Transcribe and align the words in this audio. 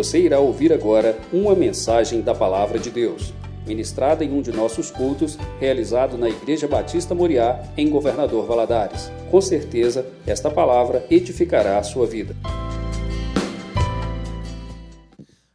Você 0.00 0.18
irá 0.18 0.38
ouvir 0.38 0.72
agora 0.72 1.20
uma 1.30 1.54
mensagem 1.54 2.22
da 2.22 2.34
Palavra 2.34 2.78
de 2.78 2.90
Deus, 2.90 3.34
ministrada 3.66 4.24
em 4.24 4.32
um 4.32 4.40
de 4.40 4.50
nossos 4.50 4.90
cultos, 4.90 5.36
realizado 5.58 6.16
na 6.16 6.26
Igreja 6.26 6.66
Batista 6.66 7.14
Moriá, 7.14 7.62
em 7.76 7.90
Governador 7.90 8.46
Valadares. 8.46 9.10
Com 9.30 9.42
certeza, 9.42 10.10
esta 10.26 10.50
palavra 10.50 11.06
edificará 11.10 11.76
a 11.76 11.82
sua 11.82 12.06
vida. 12.06 12.34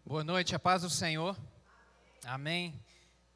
Boa 0.05 0.23
noite, 0.23 0.53
a 0.53 0.59
paz 0.59 0.83
do 0.83 0.91
Senhor. 0.91 1.35
Amém. 2.23 2.79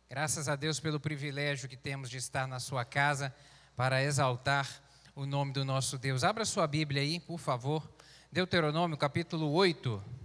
Graças 0.07 0.47
a 0.47 0.55
Deus 0.55 0.79
pelo 0.79 0.99
privilégio 0.99 1.67
que 1.67 1.75
temos 1.75 2.07
de 2.07 2.17
estar 2.17 2.47
na 2.47 2.59
sua 2.59 2.85
casa 2.85 3.33
para 3.75 4.03
exaltar 4.03 4.69
o 5.15 5.25
nome 5.25 5.53
do 5.53 5.65
nosso 5.65 5.97
Deus. 5.97 6.23
Abra 6.23 6.45
sua 6.45 6.67
Bíblia 6.67 7.01
aí, 7.01 7.19
por 7.19 7.39
favor. 7.39 7.81
Deuteronômio 8.31 8.95
capítulo 8.95 9.51
8. 9.53 10.18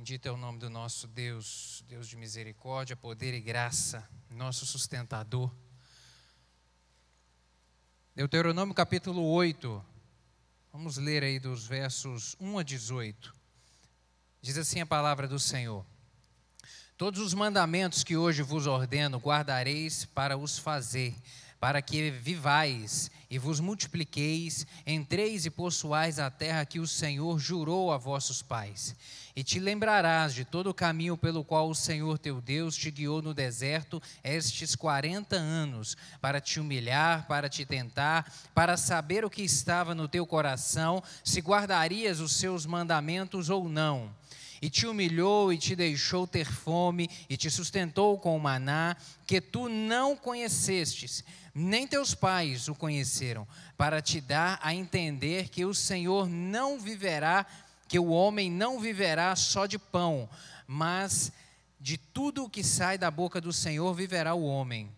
Bendito 0.00 0.26
é 0.28 0.30
o 0.30 0.36
nome 0.38 0.58
do 0.58 0.70
nosso 0.70 1.06
Deus, 1.06 1.84
Deus 1.86 2.08
de 2.08 2.16
misericórdia, 2.16 2.96
poder 2.96 3.34
e 3.34 3.40
graça, 3.40 4.08
nosso 4.30 4.64
sustentador. 4.64 5.54
Deuteronômio 8.16 8.74
capítulo 8.74 9.22
8. 9.22 9.84
Vamos 10.72 10.96
ler 10.96 11.22
aí 11.22 11.38
dos 11.38 11.66
versos 11.66 12.34
1 12.40 12.58
a 12.58 12.62
18. 12.62 13.34
Diz 14.40 14.56
assim 14.56 14.80
a 14.80 14.86
palavra 14.86 15.28
do 15.28 15.38
Senhor: 15.38 15.84
Todos 16.96 17.20
os 17.20 17.34
mandamentos 17.34 18.02
que 18.02 18.16
hoje 18.16 18.40
vos 18.40 18.66
ordeno 18.66 19.18
guardareis 19.18 20.06
para 20.06 20.34
os 20.34 20.58
fazer, 20.58 21.14
para 21.60 21.82
que 21.82 22.10
vivais 22.10 23.10
e 23.28 23.38
vos 23.38 23.60
multipliqueis, 23.60 24.66
entreis 24.86 25.44
e 25.44 25.50
possuais 25.50 26.18
a 26.18 26.30
terra 26.30 26.64
que 26.64 26.80
o 26.80 26.86
Senhor 26.86 27.38
jurou 27.38 27.92
a 27.92 27.98
vossos 27.98 28.42
pais. 28.42 28.96
E 29.36 29.44
te 29.44 29.60
lembrarás 29.60 30.34
de 30.34 30.44
todo 30.44 30.70
o 30.70 30.74
caminho 30.74 31.16
pelo 31.16 31.44
qual 31.44 31.68
o 31.68 31.74
Senhor 31.74 32.18
teu 32.18 32.40
Deus 32.40 32.74
te 32.74 32.90
guiou 32.90 33.20
no 33.22 33.34
deserto 33.34 34.02
estes 34.24 34.74
quarenta 34.74 35.36
anos, 35.36 35.96
para 36.20 36.40
te 36.40 36.58
humilhar, 36.58 37.28
para 37.28 37.48
te 37.48 37.64
tentar, 37.64 38.32
para 38.54 38.76
saber 38.76 39.24
o 39.24 39.30
que 39.30 39.42
estava 39.42 39.94
no 39.94 40.08
teu 40.08 40.26
coração, 40.26 41.02
se 41.22 41.40
guardarias 41.40 42.20
os 42.20 42.32
seus 42.32 42.64
mandamentos 42.64 43.50
ou 43.50 43.68
não 43.68 44.18
e 44.60 44.68
te 44.68 44.86
humilhou 44.86 45.52
e 45.52 45.58
te 45.58 45.74
deixou 45.74 46.26
ter 46.26 46.46
fome, 46.46 47.08
e 47.28 47.36
te 47.36 47.50
sustentou 47.50 48.18
com 48.18 48.36
o 48.36 48.40
maná, 48.40 48.96
que 49.26 49.40
tu 49.40 49.68
não 49.68 50.16
conhecestes, 50.16 51.24
nem 51.54 51.86
teus 51.86 52.14
pais 52.14 52.68
o 52.68 52.74
conheceram, 52.74 53.46
para 53.76 54.02
te 54.02 54.20
dar 54.20 54.58
a 54.62 54.74
entender 54.74 55.48
que 55.48 55.64
o 55.64 55.74
Senhor 55.74 56.28
não 56.28 56.78
viverá, 56.78 57.46
que 57.88 57.98
o 57.98 58.08
homem 58.08 58.50
não 58.50 58.78
viverá 58.78 59.34
só 59.34 59.66
de 59.66 59.78
pão, 59.78 60.28
mas 60.66 61.32
de 61.80 61.96
tudo 61.96 62.44
o 62.44 62.50
que 62.50 62.62
sai 62.62 62.98
da 62.98 63.10
boca 63.10 63.40
do 63.40 63.52
Senhor 63.52 63.92
viverá 63.94 64.34
o 64.34 64.44
homem. 64.44 64.90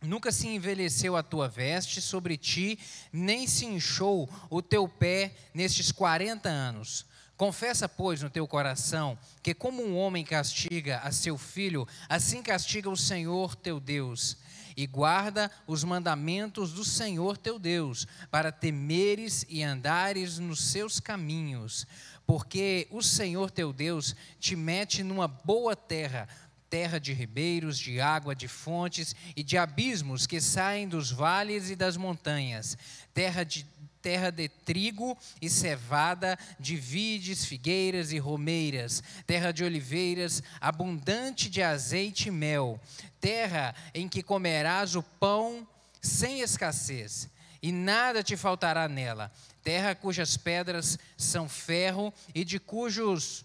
Nunca 0.00 0.30
se 0.30 0.46
envelheceu 0.46 1.16
a 1.16 1.22
tua 1.22 1.48
veste 1.48 2.00
sobre 2.00 2.36
ti, 2.36 2.78
nem 3.12 3.46
se 3.46 3.66
inchou 3.66 4.28
o 4.48 4.62
teu 4.62 4.88
pé 4.88 5.34
nestes 5.52 5.90
quarenta 5.90 6.48
anos. 6.48 7.04
Confessa, 7.38 7.88
pois, 7.88 8.20
no 8.20 8.28
teu 8.28 8.48
coração 8.48 9.16
que, 9.40 9.54
como 9.54 9.80
um 9.80 9.96
homem 9.96 10.24
castiga 10.24 10.98
a 10.98 11.12
seu 11.12 11.38
filho, 11.38 11.86
assim 12.08 12.42
castiga 12.42 12.90
o 12.90 12.96
Senhor 12.96 13.54
teu 13.54 13.78
Deus. 13.78 14.36
E 14.76 14.88
guarda 14.88 15.48
os 15.64 15.84
mandamentos 15.84 16.72
do 16.72 16.84
Senhor 16.84 17.38
teu 17.38 17.56
Deus, 17.56 18.08
para 18.28 18.50
temeres 18.50 19.46
e 19.48 19.62
andares 19.62 20.40
nos 20.40 20.64
seus 20.64 20.98
caminhos. 20.98 21.86
Porque 22.26 22.88
o 22.90 23.00
Senhor 23.00 23.52
teu 23.52 23.72
Deus 23.72 24.16
te 24.40 24.56
mete 24.56 25.04
numa 25.04 25.28
boa 25.28 25.76
terra, 25.76 26.28
terra 26.68 26.98
de 26.98 27.12
ribeiros, 27.12 27.78
de 27.78 28.00
água, 28.00 28.34
de 28.34 28.48
fontes 28.48 29.14
e 29.36 29.44
de 29.44 29.56
abismos 29.56 30.26
que 30.26 30.40
saem 30.40 30.88
dos 30.88 31.12
vales 31.12 31.70
e 31.70 31.76
das 31.76 31.96
montanhas, 31.96 32.76
terra 33.14 33.44
de 33.44 33.64
terra 34.02 34.30
de 34.30 34.48
trigo 34.48 35.16
e 35.40 35.50
cevada, 35.50 36.38
de 36.58 36.76
vides, 36.76 37.44
figueiras 37.44 38.12
e 38.12 38.18
romeiras, 38.18 39.02
terra 39.26 39.52
de 39.52 39.64
oliveiras, 39.64 40.42
abundante 40.60 41.48
de 41.50 41.62
azeite 41.62 42.28
e 42.28 42.32
mel, 42.32 42.80
terra 43.20 43.74
em 43.94 44.08
que 44.08 44.22
comerás 44.22 44.94
o 44.94 45.02
pão 45.02 45.66
sem 46.00 46.40
escassez, 46.40 47.28
e 47.60 47.72
nada 47.72 48.22
te 48.22 48.36
faltará 48.36 48.88
nela, 48.88 49.32
terra 49.62 49.94
cujas 49.94 50.36
pedras 50.36 50.98
são 51.16 51.48
ferro 51.48 52.12
e 52.34 52.44
de 52.44 52.58
cujos 52.58 53.44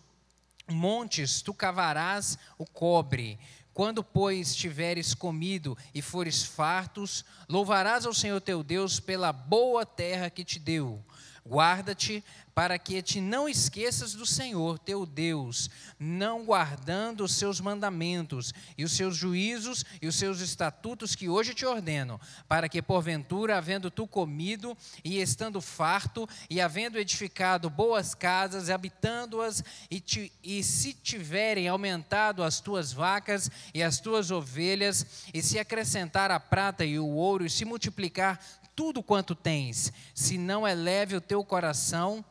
montes 0.70 1.42
tu 1.42 1.54
cavarás 1.54 2.38
o 2.58 2.66
cobre, 2.66 3.38
quando, 3.74 4.04
pois, 4.04 4.56
tiveres 4.56 5.14
comido 5.14 5.78
e 5.94 6.02
fores 6.02 6.44
fartos, 6.44 7.26
louvarás 7.50 8.06
ao 8.06 8.14
Senhor 8.14 8.40
teu 8.40 8.64
Deus 8.64 9.00
pela 9.00 9.34
boa 9.34 9.86
terra 9.86 10.30
que 10.30 10.44
te 10.44 10.60
deu. 10.60 11.04
Guarda-te 11.46 12.24
para 12.56 12.78
que 12.78 13.02
te 13.02 13.20
não 13.20 13.50
esqueças 13.50 14.14
do 14.14 14.26
Senhor 14.26 14.78
teu 14.78 15.06
Deus, 15.06 15.70
não 16.00 16.46
guardando 16.46 17.24
os 17.24 17.34
seus 17.34 17.60
mandamentos 17.60 18.54
e 18.78 18.84
os 18.84 18.92
seus 18.94 19.16
juízos 19.16 19.84
e 20.02 20.08
os 20.08 20.16
seus 20.16 20.40
estatutos 20.40 21.16
que 21.16 21.28
hoje 21.28 21.54
te 21.54 21.66
ordeno, 21.66 22.22
para 22.48 22.70
que 22.70 22.82
porventura, 22.82 23.58
havendo 23.58 23.90
tu 23.90 24.08
comido 24.08 24.78
e 25.04 25.20
estando 25.20 25.60
farto 25.60 26.30
e 26.50 26.62
havendo 26.62 27.00
edificado 27.00 27.70
boas 27.70 28.14
casas, 28.14 28.70
habitando-as 28.70 29.64
e, 29.90 30.00
te, 30.00 30.32
e 30.44 30.64
se 30.64 30.94
tiverem 30.94 31.68
aumentado 31.68 32.44
as 32.44 32.62
tuas 32.62 32.94
vacas 32.94 33.50
e 33.74 33.82
as 33.82 34.00
tuas 34.00 34.32
ovelhas 34.32 35.26
e 35.34 35.42
se 35.42 35.58
acrescentar 35.58 36.30
a 36.30 36.40
prata 36.40 36.86
e 36.86 37.00
o 37.00 37.08
ouro 37.08 37.46
e 37.46 37.50
se 37.50 37.66
multiplicar 37.66 38.40
tudo 38.76 39.04
quanto 39.04 39.36
tens, 39.36 39.92
se 40.14 40.38
não 40.38 40.68
eleve 40.68 41.16
o 41.16 41.22
teu 41.22 41.44
coração 41.44 42.24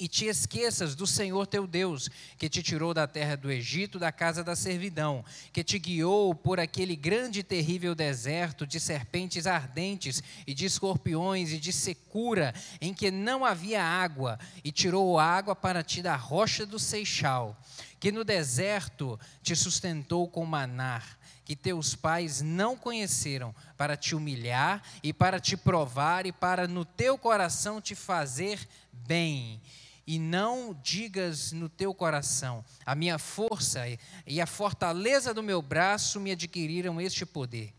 e 0.00 0.08
te 0.08 0.24
esqueças 0.24 0.94
do 0.94 1.06
Senhor 1.06 1.46
teu 1.46 1.66
Deus, 1.66 2.08
que 2.38 2.48
te 2.48 2.62
tirou 2.62 2.94
da 2.94 3.06
terra 3.06 3.36
do 3.36 3.52
Egito, 3.52 3.98
da 3.98 4.10
casa 4.10 4.42
da 4.42 4.56
servidão, 4.56 5.22
que 5.52 5.62
te 5.62 5.78
guiou 5.78 6.34
por 6.34 6.58
aquele 6.58 6.96
grande 6.96 7.40
e 7.40 7.44
terrível 7.44 7.94
deserto 7.94 8.66
de 8.66 8.80
serpentes 8.80 9.46
ardentes 9.46 10.22
e 10.46 10.54
de 10.54 10.64
escorpiões 10.64 11.52
e 11.52 11.58
de 11.58 11.70
secura, 11.70 12.54
em 12.80 12.94
que 12.94 13.10
não 13.10 13.44
havia 13.44 13.84
água, 13.84 14.38
e 14.64 14.72
tirou 14.72 15.18
água 15.18 15.54
para 15.54 15.82
ti 15.82 16.00
da 16.00 16.16
rocha 16.16 16.64
do 16.64 16.78
Seixal, 16.78 17.60
que 18.00 18.10
no 18.10 18.24
deserto 18.24 19.20
te 19.42 19.54
sustentou 19.54 20.26
com 20.26 20.46
manar 20.46 21.20
que 21.44 21.56
teus 21.56 21.96
pais 21.96 22.40
não 22.40 22.76
conheceram, 22.76 23.52
para 23.76 23.96
te 23.96 24.14
humilhar 24.14 24.80
e 25.02 25.12
para 25.12 25.40
te 25.40 25.56
provar 25.56 26.24
e 26.24 26.30
para 26.30 26.68
no 26.68 26.84
teu 26.84 27.18
coração 27.18 27.80
te 27.80 27.96
fazer 27.96 28.68
bem 28.92 29.60
e 30.10 30.18
não 30.18 30.76
digas 30.82 31.52
no 31.52 31.68
teu 31.68 31.94
coração: 31.94 32.64
a 32.84 32.96
minha 32.96 33.16
força 33.16 33.84
e 34.26 34.40
a 34.40 34.46
fortaleza 34.46 35.32
do 35.32 35.40
meu 35.40 35.62
braço 35.62 36.18
me 36.18 36.32
adquiriram 36.32 37.00
este 37.00 37.24
poder. 37.24 37.72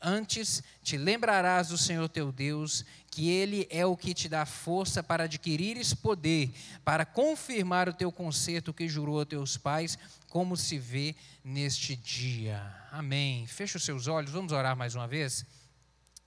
Antes 0.00 0.62
te 0.80 0.96
lembrarás 0.96 1.68
do 1.68 1.78
Senhor 1.78 2.08
teu 2.08 2.30
Deus, 2.30 2.84
que 3.10 3.30
Ele 3.30 3.66
é 3.68 3.84
o 3.84 3.96
que 3.96 4.14
te 4.14 4.28
dá 4.28 4.46
força 4.46 5.02
para 5.02 5.24
adquirires 5.24 5.92
poder, 5.92 6.54
para 6.84 7.04
confirmar 7.04 7.88
o 7.88 7.92
teu 7.92 8.12
conserto 8.12 8.72
que 8.72 8.88
jurou 8.88 9.20
a 9.20 9.26
teus 9.26 9.56
pais, 9.56 9.98
como 10.28 10.56
se 10.56 10.78
vê 10.78 11.16
neste 11.44 11.96
dia. 11.96 12.62
Amém. 12.92 13.44
Feche 13.48 13.76
os 13.76 13.84
seus 13.84 14.06
olhos, 14.06 14.30
vamos 14.30 14.52
orar 14.52 14.76
mais 14.76 14.94
uma 14.94 15.08
vez. 15.08 15.44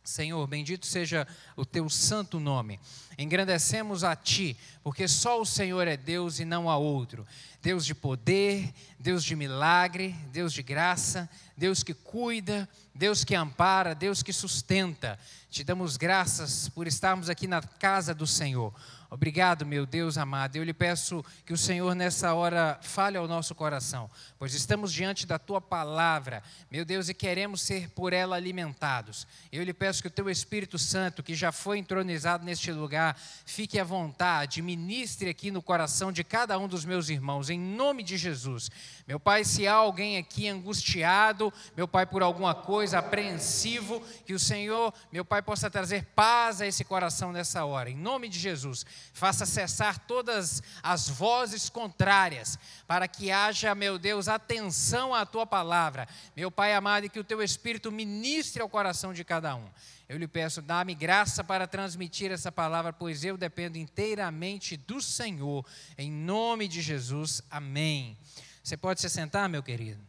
Senhor, 0.05 0.45
bendito 0.45 0.85
seja 0.85 1.27
o 1.55 1.65
teu 1.65 1.89
santo 1.89 2.39
nome. 2.39 2.79
Engrandecemos 3.17 4.03
a 4.03 4.15
ti, 4.15 4.55
porque 4.83 5.07
só 5.07 5.41
o 5.41 5.45
Senhor 5.45 5.87
é 5.87 5.97
Deus 5.97 6.39
e 6.39 6.45
não 6.45 6.69
há 6.69 6.77
outro. 6.77 7.25
Deus 7.61 7.83
de 7.85 7.95
poder, 7.95 8.71
Deus 8.99 9.23
de 9.23 9.35
milagre, 9.35 10.15
Deus 10.31 10.53
de 10.53 10.61
graça, 10.61 11.27
Deus 11.57 11.81
que 11.81 11.95
cuida, 11.95 12.69
Deus 12.93 13.23
que 13.23 13.33
ampara, 13.33 13.95
Deus 13.95 14.21
que 14.21 14.31
sustenta. 14.31 15.17
Te 15.49 15.63
damos 15.63 15.97
graças 15.97 16.69
por 16.69 16.85
estarmos 16.85 17.29
aqui 17.29 17.47
na 17.47 17.61
casa 17.61 18.13
do 18.13 18.27
Senhor. 18.27 18.73
Obrigado, 19.09 19.65
meu 19.65 19.85
Deus 19.85 20.17
amado. 20.17 20.55
Eu 20.55 20.63
lhe 20.63 20.73
peço 20.73 21.23
que 21.45 21.53
o 21.53 21.57
Senhor 21.57 21.93
nessa 21.95 22.33
hora 22.33 22.79
fale 22.81 23.17
ao 23.17 23.27
nosso 23.27 23.53
coração, 23.53 24.09
pois 24.37 24.53
estamos 24.53 24.91
diante 24.91 25.27
da 25.27 25.37
tua 25.37 25.61
palavra, 25.61 26.41
meu 26.71 26.83
Deus, 26.83 27.07
e 27.07 27.13
queremos 27.13 27.61
ser 27.61 27.89
por 27.89 28.13
ela 28.13 28.35
alimentados. 28.35 29.27
Eu 29.51 29.63
lhe 29.63 29.73
peço 29.73 30.01
que 30.01 30.07
o 30.07 30.11
teu 30.11 30.29
Espírito 30.29 30.79
Santo, 30.79 31.23
que 31.23 31.35
já 31.35 31.51
foi 31.51 31.77
entronizado 31.77 32.43
neste 32.43 32.71
lugar, 32.71 33.17
fique 33.45 33.79
à 33.79 33.83
vontade, 33.83 34.61
ministre 34.61 35.29
aqui 35.29 35.51
no 35.51 35.61
coração 35.61 36.11
de 36.11 36.23
cada 36.23 36.57
um 36.57 36.67
dos 36.67 36.83
meus 36.83 37.09
irmãos, 37.09 37.49
em 37.49 37.59
nome 37.59 38.03
de 38.03 38.17
Jesus. 38.17 38.69
Meu 39.07 39.19
Pai, 39.19 39.43
se 39.43 39.67
há 39.67 39.73
alguém 39.73 40.17
aqui 40.17 40.47
angustiado, 40.49 41.53
meu 41.77 41.87
Pai, 41.87 42.05
por 42.05 42.23
alguma 42.23 42.55
coisa, 42.55 42.99
apreensivo, 42.99 44.01
que 44.25 44.33
o 44.33 44.39
Senhor, 44.39 44.93
meu 45.11 45.23
Pai, 45.23 45.41
possa 45.41 45.69
trazer 45.69 46.05
paz 46.15 46.59
a 46.59 46.67
esse 46.67 46.83
coração 46.83 47.31
nessa 47.31 47.63
hora. 47.65 47.89
Em 47.89 47.95
nome 47.95 48.27
de 48.27 48.39
Jesus, 48.39 48.85
faça 49.13 49.45
cessar 49.45 49.99
todas 49.99 50.61
as 50.83 51.07
vozes 51.07 51.69
contrárias, 51.69 52.59
para 52.87 53.07
que 53.07 53.31
haja, 53.31 53.73
meu 53.73 53.97
Deus, 53.97 54.27
atenção 54.27 55.13
à 55.13 55.25
tua 55.25 55.45
palavra. 55.45 56.07
Meu 56.35 56.51
Pai 56.51 56.73
amado, 56.73 57.05
e 57.05 57.09
que 57.09 57.19
o 57.19 57.23
teu 57.23 57.41
Espírito 57.41 57.91
ministre 57.91 58.61
ao 58.61 58.69
coração 58.69 59.13
de 59.13 59.23
cada 59.23 59.55
um. 59.55 59.69
Eu 60.07 60.17
lhe 60.17 60.27
peço, 60.27 60.61
dá-me 60.61 60.93
graça 60.93 61.43
para 61.43 61.65
transmitir 61.65 62.31
essa 62.31 62.51
palavra, 62.51 62.93
pois 62.93 63.23
eu 63.23 63.37
dependo 63.37 63.77
inteiramente 63.77 64.77
do 64.77 65.01
Senhor. 65.01 65.65
Em 65.97 66.11
nome 66.11 66.67
de 66.67 66.81
Jesus, 66.81 67.41
amém. 67.49 68.17
Você 68.63 68.77
pode 68.77 69.01
se 69.01 69.09
sentar, 69.09 69.49
meu 69.49 69.63
querido? 69.63 70.01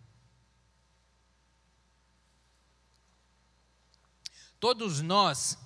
Todos 4.59 5.00
nós 5.00 5.59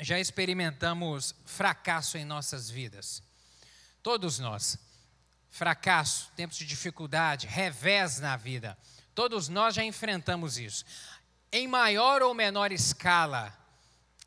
já 0.00 0.18
experimentamos 0.18 1.34
fracasso 1.44 2.18
em 2.18 2.24
nossas 2.24 2.68
vidas. 2.68 3.22
Todos 4.02 4.38
nós. 4.38 4.78
Fracasso, 5.50 6.30
tempos 6.36 6.56
de 6.56 6.64
dificuldade, 6.64 7.46
revés 7.46 8.20
na 8.20 8.36
vida. 8.36 8.78
Todos 9.14 9.48
nós 9.48 9.74
já 9.74 9.84
enfrentamos 9.84 10.58
isso 10.58 10.84
em 11.52 11.66
maior 11.66 12.22
ou 12.22 12.32
menor 12.32 12.72
escala, 12.72 13.52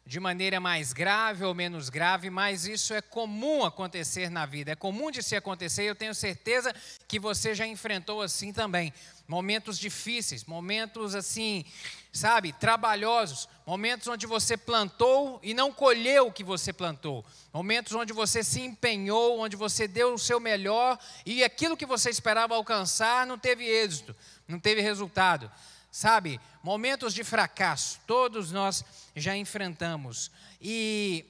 de 0.05 0.19
maneira 0.19 0.59
mais 0.59 0.91
grave 0.91 1.45
ou 1.45 1.55
menos 1.55 1.89
grave, 1.89 2.29
mas 2.29 2.65
isso 2.65 2.94
é 2.94 3.01
comum 3.01 3.63
acontecer 3.63 4.29
na 4.29 4.45
vida, 4.45 4.71
é 4.71 4.75
comum 4.75 5.09
de 5.09 5.23
se 5.23 5.35
acontecer, 5.35 5.83
e 5.83 5.88
eu 5.88 5.95
tenho 5.95 6.13
certeza 6.13 6.75
que 7.07 7.17
você 7.17 7.55
já 7.55 7.65
enfrentou 7.65 8.21
assim 8.21 8.51
também. 8.51 8.94
Momentos 9.25 9.79
difíceis, 9.79 10.44
momentos 10.44 11.15
assim, 11.15 11.63
sabe, 12.11 12.51
trabalhosos, 12.51 13.47
momentos 13.65 14.07
onde 14.09 14.27
você 14.27 14.57
plantou 14.57 15.39
e 15.41 15.53
não 15.53 15.71
colheu 15.71 16.27
o 16.27 16.33
que 16.33 16.44
você 16.44 16.73
plantou, 16.73 17.25
momentos 17.53 17.94
onde 17.94 18.11
você 18.11 18.44
se 18.44 18.59
empenhou, 18.59 19.39
onde 19.39 19.55
você 19.55 19.88
deu 19.88 20.13
o 20.13 20.19
seu 20.19 20.39
melhor 20.39 21.00
e 21.25 21.45
aquilo 21.45 21.77
que 21.77 21.85
você 21.85 22.09
esperava 22.09 22.55
alcançar 22.55 23.25
não 23.25 23.39
teve 23.39 23.63
êxito, 23.63 24.13
não 24.45 24.59
teve 24.59 24.81
resultado. 24.81 25.50
Sabe, 25.95 26.42
momentos 26.63 27.13
de 27.13 27.24
fracasso, 27.24 28.00
todos 28.07 28.51
nós 28.51 28.84
já 29.16 29.38
enfrentamos. 29.38 30.31
E 30.60 31.24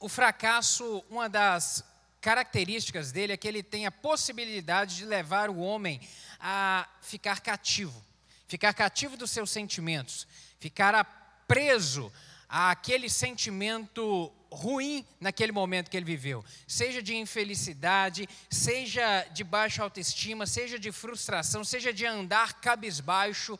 o 0.00 0.08
fracasso, 0.08 1.04
uma 1.10 1.28
das 1.28 1.84
características 2.18 3.12
dele 3.12 3.34
é 3.34 3.36
que 3.36 3.46
ele 3.46 3.62
tem 3.62 3.84
a 3.84 3.92
possibilidade 3.92 4.96
de 4.96 5.04
levar 5.04 5.50
o 5.50 5.58
homem 5.58 6.00
a 6.40 6.88
ficar 7.02 7.40
cativo, 7.40 8.02
ficar 8.46 8.72
cativo 8.72 9.18
dos 9.18 9.30
seus 9.30 9.50
sentimentos, 9.50 10.26
ficar 10.58 11.44
preso 11.46 12.10
àquele 12.48 13.10
sentimento 13.10 14.32
ruim 14.50 15.04
naquele 15.20 15.52
momento 15.52 15.90
que 15.90 15.96
ele 15.96 16.06
viveu, 16.06 16.44
seja 16.66 17.02
de 17.02 17.16
infelicidade, 17.16 18.28
seja 18.50 19.24
de 19.32 19.44
baixa 19.44 19.82
autoestima, 19.82 20.46
seja 20.46 20.78
de 20.78 20.90
frustração, 20.90 21.64
seja 21.64 21.92
de 21.92 22.06
andar 22.06 22.60
cabisbaixo. 22.60 23.58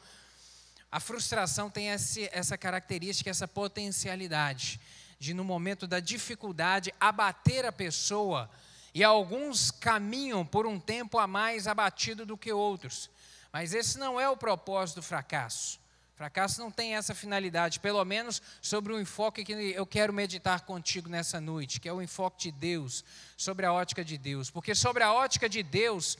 A 0.90 0.98
frustração 0.98 1.68
tem 1.68 1.88
esse, 1.88 2.28
essa 2.32 2.56
característica, 2.56 3.28
essa 3.28 3.46
potencialidade 3.46 4.80
de, 5.18 5.34
no 5.34 5.44
momento 5.44 5.86
da 5.86 6.00
dificuldade, 6.00 6.94
abater 6.98 7.64
a 7.64 7.72
pessoa. 7.72 8.48
E 8.94 9.04
alguns 9.04 9.70
caminham 9.70 10.44
por 10.44 10.66
um 10.66 10.80
tempo 10.80 11.18
a 11.18 11.26
mais 11.26 11.66
abatido 11.66 12.24
do 12.24 12.38
que 12.38 12.52
outros. 12.52 13.10
Mas 13.52 13.74
esse 13.74 13.98
não 13.98 14.20
é 14.20 14.28
o 14.28 14.36
propósito 14.36 14.96
do 14.96 15.02
fracasso. 15.02 15.78
Fracasso 16.18 16.60
não 16.60 16.68
tem 16.68 16.96
essa 16.96 17.14
finalidade, 17.14 17.78
pelo 17.78 18.04
menos 18.04 18.42
sobre 18.60 18.92
o 18.92 19.00
enfoque 19.00 19.44
que 19.44 19.52
eu 19.52 19.86
quero 19.86 20.12
meditar 20.12 20.62
contigo 20.62 21.08
nessa 21.08 21.40
noite, 21.40 21.78
que 21.78 21.88
é 21.88 21.92
o 21.92 22.02
enfoque 22.02 22.42
de 22.42 22.50
Deus, 22.50 23.04
sobre 23.36 23.64
a 23.64 23.72
ótica 23.72 24.04
de 24.04 24.18
Deus. 24.18 24.50
Porque 24.50 24.74
sobre 24.74 25.04
a 25.04 25.12
ótica 25.12 25.48
de 25.48 25.62
Deus, 25.62 26.18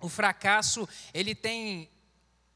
o 0.00 0.08
fracasso, 0.08 0.88
ele 1.12 1.34
tem 1.34 1.90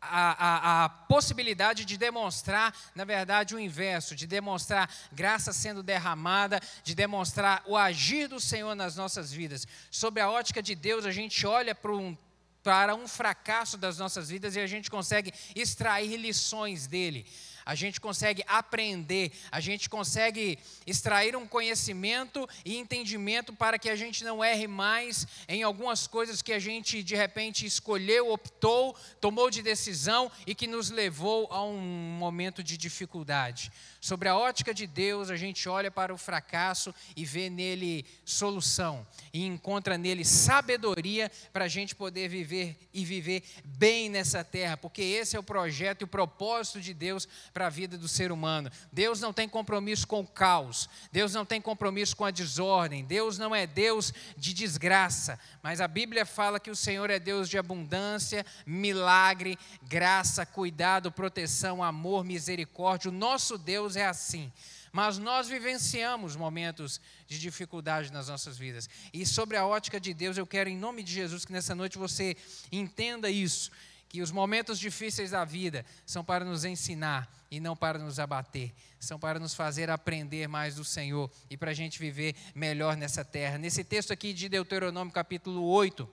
a, 0.01 0.31
a, 0.31 0.85
a, 0.85 0.89
possibilidade 0.89 1.85
de 1.85 1.97
demonstrar, 1.97 2.73
na 2.95 3.05
verdade, 3.05 3.57
o 3.57 3.59
inverso, 3.59 4.15
de 4.15 4.29
demonstrar 4.29 4.89
graça 5.11 5.53
sendo 5.53 5.83
derramada, 5.83 6.61
de 6.85 6.95
demonstrar 6.95 7.65
o 7.67 7.77
agir 7.77 8.29
do 8.29 8.39
Senhor 8.39 8.77
nas 8.77 8.95
nossas 8.95 9.33
vidas. 9.33 9.67
Sobre 9.91 10.23
a 10.23 10.31
ótica 10.31 10.63
de 10.63 10.77
Deus, 10.77 11.07
a 11.07 11.11
gente 11.11 11.45
olha 11.45 11.75
para 11.75 11.91
um 11.91 12.17
para 12.63 12.95
um 12.95 13.09
fracasso 13.09 13.77
das 13.77 13.99
nossas 13.99 14.29
vidas 14.29 14.57
e 14.57 14.61
a 14.61 14.67
gente 14.67 14.91
consegue 14.91 15.33
extrair 15.55 16.17
lições 16.17 16.87
dele 16.87 17.27
a 17.65 17.75
gente 17.75 18.01
consegue 18.01 18.43
aprender, 18.47 19.33
a 19.51 19.61
gente 19.61 19.89
consegue 19.89 20.59
extrair 20.87 21.37
um 21.37 21.47
conhecimento 21.47 22.49
e 22.65 22.77
entendimento 22.77 23.53
para 23.53 23.79
que 23.79 23.89
a 23.89 23.97
gente 23.97 24.25
não 24.25 24.45
erre 24.45 24.67
mais 24.67 25.27
em 25.49 25.63
algumas 25.63 26.07
coisas 26.07 26.43
que 26.43 26.53
a 26.53 26.59
gente 26.59 27.03
de 27.03 27.15
repente 27.15 27.67
escolheu, 27.67 28.31
optou, 28.31 28.97
tomou 29.21 29.51
de 29.51 29.63
decisão 29.63 30.31
e 30.47 30.55
que 30.55 30.67
nos 30.67 30.91
levou 30.91 31.49
a 31.51 31.63
um 31.65 31.79
momento 31.79 32.63
de 32.63 32.77
dificuldade. 32.77 33.71
Sobre 34.01 34.29
a 34.29 34.37
ótica 34.37 34.75
de 34.75 34.87
Deus, 34.87 35.31
a 35.31 35.37
gente 35.37 35.69
olha 35.69 35.91
para 35.91 36.13
o 36.13 36.19
fracasso 36.19 36.93
e 37.17 37.25
vê 37.25 37.49
nele 37.49 38.05
solução, 38.25 39.07
e 39.33 39.47
encontra 39.47 39.97
nele 39.97 40.25
sabedoria 40.25 41.31
para 41.53 41.67
a 41.67 41.69
gente 41.69 41.95
poder 41.95 42.29
viver 42.29 42.77
e 42.93 43.05
viver 43.05 43.43
bem 43.65 44.09
nessa 44.09 44.43
terra, 44.43 44.77
porque 44.77 45.03
esse 45.03 45.37
é 45.37 45.39
o 45.39 45.43
projeto 45.43 46.03
e 46.03 46.05
o 46.05 46.09
propósito 46.09 46.81
de 46.81 46.93
Deus 46.93 47.29
para 47.53 47.67
a 47.67 47.71
vida 47.71 47.99
do 47.99 48.09
ser 48.09 48.33
humano. 48.33 48.71
Deus 48.93 49.21
não 49.21 49.33
tem 49.33 49.49
compromisso 49.49 50.07
com 50.07 50.21
o 50.21 50.27
caos, 50.27 50.89
Deus 51.11 51.35
não 51.35 51.45
tem 51.45 51.61
compromisso 51.61 52.17
com 52.17 52.25
a 52.25 52.31
desordem, 52.31 53.05
Deus 53.05 53.39
não 53.39 53.55
é 53.55 53.67
Deus 53.67 54.13
de 54.37 54.55
desgraça, 54.55 55.39
mas 55.63 55.81
a 55.81 55.89
Bíblia 55.89 56.25
fala 56.25 56.61
que 56.61 56.71
o 56.71 56.77
Senhor 56.77 57.11
é 57.11 57.19
Deus 57.19 57.49
de 57.49 57.59
abundância, 57.59 58.45
milagre, 58.67 59.59
graça, 59.83 60.45
cuidado, 60.47 61.13
proteção, 61.13 61.83
amor, 61.83 62.25
misericórdia. 62.25 63.11
O 63.11 63.15
nosso 63.15 63.59
Deus 63.59 63.97
é 63.97 64.07
assim. 64.07 64.53
Mas 64.93 65.17
nós 65.17 65.49
vivenciamos 65.49 66.37
momentos 66.37 67.01
de 67.27 67.39
dificuldade 67.39 68.13
nas 68.13 68.29
nossas 68.29 68.59
vidas. 68.59 68.91
E 69.13 69.25
sobre 69.25 69.57
a 69.57 69.67
ótica 69.67 69.99
de 69.99 70.13
Deus, 70.13 70.37
eu 70.37 70.47
quero, 70.47 70.69
em 70.69 70.77
nome 70.77 71.03
de 71.03 71.11
Jesus, 71.11 71.47
que 71.47 71.53
nessa 71.53 71.75
noite 71.75 71.97
você 71.97 72.37
entenda 72.71 73.31
isso. 73.31 73.71
Que 74.07 74.21
os 74.21 74.31
momentos 74.31 74.79
difíceis 74.79 75.31
da 75.31 75.47
vida 75.47 75.87
são 76.05 76.23
para 76.23 76.45
nos 76.45 76.67
ensinar 76.67 77.42
e 77.53 77.61
não 77.61 77.77
para 77.77 77.99
nos 77.99 78.19
abater. 78.19 78.73
São 78.99 79.19
para 79.19 79.39
nos 79.39 79.55
fazer 79.55 79.91
aprender 79.91 80.49
mais 80.49 80.77
do 80.77 80.85
Senhor 80.87 81.31
e 81.51 81.57
para 81.57 81.73
a 81.73 81.75
gente 81.75 81.99
viver 81.99 82.35
melhor 82.55 82.97
nessa 82.97 83.23
terra. 83.23 83.59
Nesse 83.59 83.85
texto 83.85 84.11
aqui 84.11 84.33
de 84.33 84.49
Deuteronômio, 84.49 85.13
capítulo 85.13 85.63
8. 85.63 86.09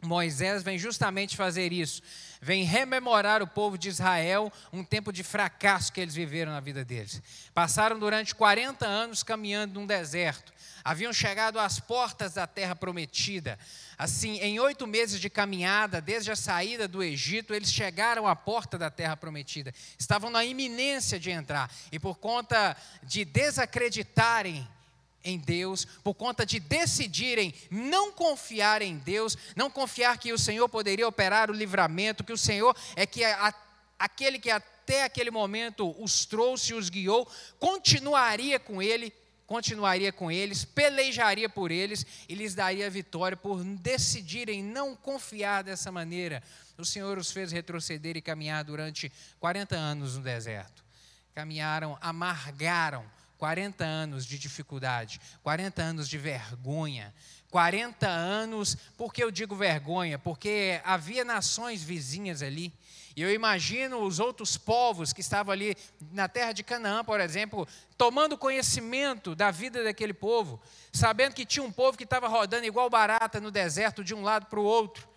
Moisés 0.00 0.62
vem 0.62 0.78
justamente 0.78 1.36
fazer 1.36 1.72
isso, 1.72 2.00
vem 2.40 2.64
rememorar 2.64 3.42
o 3.42 3.46
povo 3.46 3.76
de 3.76 3.88
Israel 3.88 4.50
um 4.72 4.82
tempo 4.82 5.12
de 5.12 5.22
fracasso 5.22 5.92
que 5.92 6.00
eles 6.00 6.14
viveram 6.14 6.52
na 6.52 6.60
vida 6.60 6.84
deles. 6.84 7.20
Passaram 7.52 7.98
durante 7.98 8.34
40 8.34 8.86
anos 8.86 9.22
caminhando 9.22 9.78
num 9.78 9.84
deserto, 9.84 10.54
haviam 10.84 11.12
chegado 11.12 11.58
às 11.58 11.78
portas 11.78 12.34
da 12.34 12.46
terra 12.46 12.74
prometida. 12.74 13.58
Assim, 13.98 14.38
em 14.38 14.58
oito 14.60 14.86
meses 14.86 15.20
de 15.20 15.28
caminhada, 15.28 16.00
desde 16.00 16.30
a 16.30 16.36
saída 16.36 16.88
do 16.88 17.02
Egito, 17.02 17.54
eles 17.54 17.72
chegaram 17.72 18.26
à 18.26 18.34
porta 18.34 18.78
da 18.78 18.90
terra 18.90 19.16
prometida, 19.16 19.74
estavam 19.98 20.30
na 20.30 20.44
iminência 20.44 21.18
de 21.18 21.30
entrar, 21.30 21.70
e 21.92 21.98
por 21.98 22.18
conta 22.18 22.76
de 23.02 23.24
desacreditarem 23.24 24.66
em 25.22 25.38
Deus, 25.38 25.84
por 26.02 26.14
conta 26.14 26.46
de 26.46 26.58
decidirem 26.58 27.54
não 27.70 28.10
confiar 28.10 28.82
em 28.82 28.96
Deus, 28.96 29.36
não 29.54 29.70
confiar 29.70 30.18
que 30.18 30.32
o 30.32 30.38
Senhor 30.38 30.68
poderia 30.68 31.06
operar 31.06 31.50
o 31.50 31.54
livramento, 31.54 32.24
que 32.24 32.32
o 32.32 32.38
Senhor 32.38 32.74
é 32.96 33.04
que 33.04 33.22
a, 33.22 33.54
aquele 33.98 34.38
que 34.38 34.50
até 34.50 35.04
aquele 35.04 35.30
momento 35.30 35.94
os 36.02 36.24
trouxe, 36.24 36.74
os 36.74 36.88
guiou, 36.88 37.30
continuaria 37.58 38.58
com 38.58 38.82
ele, 38.82 39.12
continuaria 39.50 40.12
com 40.12 40.30
eles, 40.30 40.64
pelejaria 40.64 41.48
por 41.48 41.72
eles 41.72 42.06
e 42.28 42.36
lhes 42.36 42.54
daria 42.54 42.88
vitória 42.88 43.36
por 43.36 43.64
decidirem 43.64 44.62
não 44.62 44.94
confiar 44.94 45.64
dessa 45.64 45.90
maneira. 45.90 46.40
O 46.78 46.84
Senhor 46.84 47.18
os 47.18 47.32
fez 47.32 47.50
retroceder 47.50 48.16
e 48.16 48.22
caminhar 48.22 48.62
durante 48.62 49.10
40 49.40 49.74
anos 49.74 50.16
no 50.16 50.22
deserto. 50.22 50.84
Caminharam, 51.34 51.98
amargaram 52.00 53.04
40 53.38 53.84
anos 53.84 54.24
de 54.24 54.38
dificuldade, 54.38 55.20
40 55.42 55.82
anos 55.82 56.08
de 56.08 56.16
vergonha, 56.16 57.12
40 57.50 58.06
anos, 58.08 58.76
por 58.96 59.12
que 59.12 59.22
eu 59.22 59.30
digo 59.30 59.56
vergonha? 59.56 60.18
Porque 60.18 60.80
havia 60.84 61.24
nações 61.24 61.82
vizinhas 61.82 62.42
ali, 62.42 62.72
e 63.16 63.22
eu 63.22 63.32
imagino 63.32 64.02
os 64.02 64.20
outros 64.20 64.56
povos 64.56 65.12
que 65.12 65.20
estavam 65.20 65.52
ali 65.52 65.76
na 66.12 66.28
terra 66.28 66.52
de 66.52 66.62
Canaã, 66.62 67.04
por 67.04 67.20
exemplo, 67.20 67.66
tomando 67.98 68.38
conhecimento 68.38 69.34
da 69.34 69.50
vida 69.50 69.82
daquele 69.82 70.14
povo, 70.14 70.60
sabendo 70.92 71.34
que 71.34 71.44
tinha 71.44 71.64
um 71.64 71.72
povo 71.72 71.98
que 71.98 72.04
estava 72.04 72.28
rodando 72.28 72.64
igual 72.64 72.88
barata 72.88 73.40
no 73.40 73.50
deserto 73.50 74.04
de 74.04 74.14
um 74.14 74.22
lado 74.22 74.46
para 74.46 74.60
o 74.60 74.64
outro, 74.64 75.08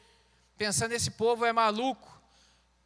pensando: 0.57 0.93
esse 0.93 1.11
povo 1.11 1.45
é 1.45 1.53
maluco, 1.53 2.13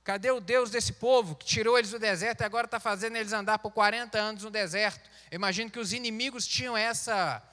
Cadê 0.07 0.31
o 0.31 0.39
Deus 0.39 0.69
desse 0.69 0.93
povo 0.93 1.35
que 1.35 1.45
tirou 1.45 1.77
eles 1.77 1.91
do 1.91 1.99
deserto 1.99 2.39
e 2.39 2.45
agora 2.45 2.63
está 2.63 2.79
fazendo 2.79 3.17
eles 3.17 3.33
andar 3.33 3.59
por 3.59 3.71
40 3.71 4.17
anos 4.17 4.43
no 4.45 4.49
deserto? 4.49 5.09
Eu 5.29 5.35
imagino 5.35 5.69
que 5.69 5.79
os 5.79 5.91
inimigos 5.91 6.47
tinham 6.47 6.77
essa 6.77 7.43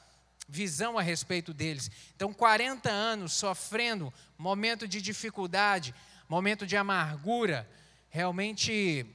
visão 0.48 0.98
a 0.98 1.02
respeito 1.02 1.52
deles. 1.52 1.90
Então, 2.14 2.32
40 2.32 2.90
anos 2.90 3.32
sofrendo, 3.32 4.12
momento 4.36 4.86
de 4.86 5.00
dificuldade, 5.00 5.94
momento 6.28 6.66
de 6.66 6.76
amargura, 6.76 7.68
realmente 8.08 9.06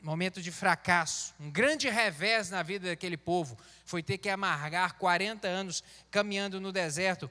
momento 0.00 0.40
de 0.40 0.50
fracasso. 0.50 1.34
Um 1.40 1.50
grande 1.50 1.88
revés 1.88 2.50
na 2.50 2.62
vida 2.62 2.88
daquele 2.88 3.16
povo 3.16 3.56
foi 3.84 4.02
ter 4.02 4.18
que 4.18 4.28
amargar 4.28 4.94
40 4.94 5.46
anos 5.46 5.82
caminhando 6.10 6.60
no 6.60 6.72
deserto. 6.72 7.30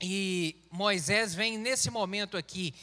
E 0.00 0.56
Moisés 0.70 1.34
vem 1.34 1.58
nesse 1.58 1.90
momento 1.90 2.36
aqui 2.36 2.74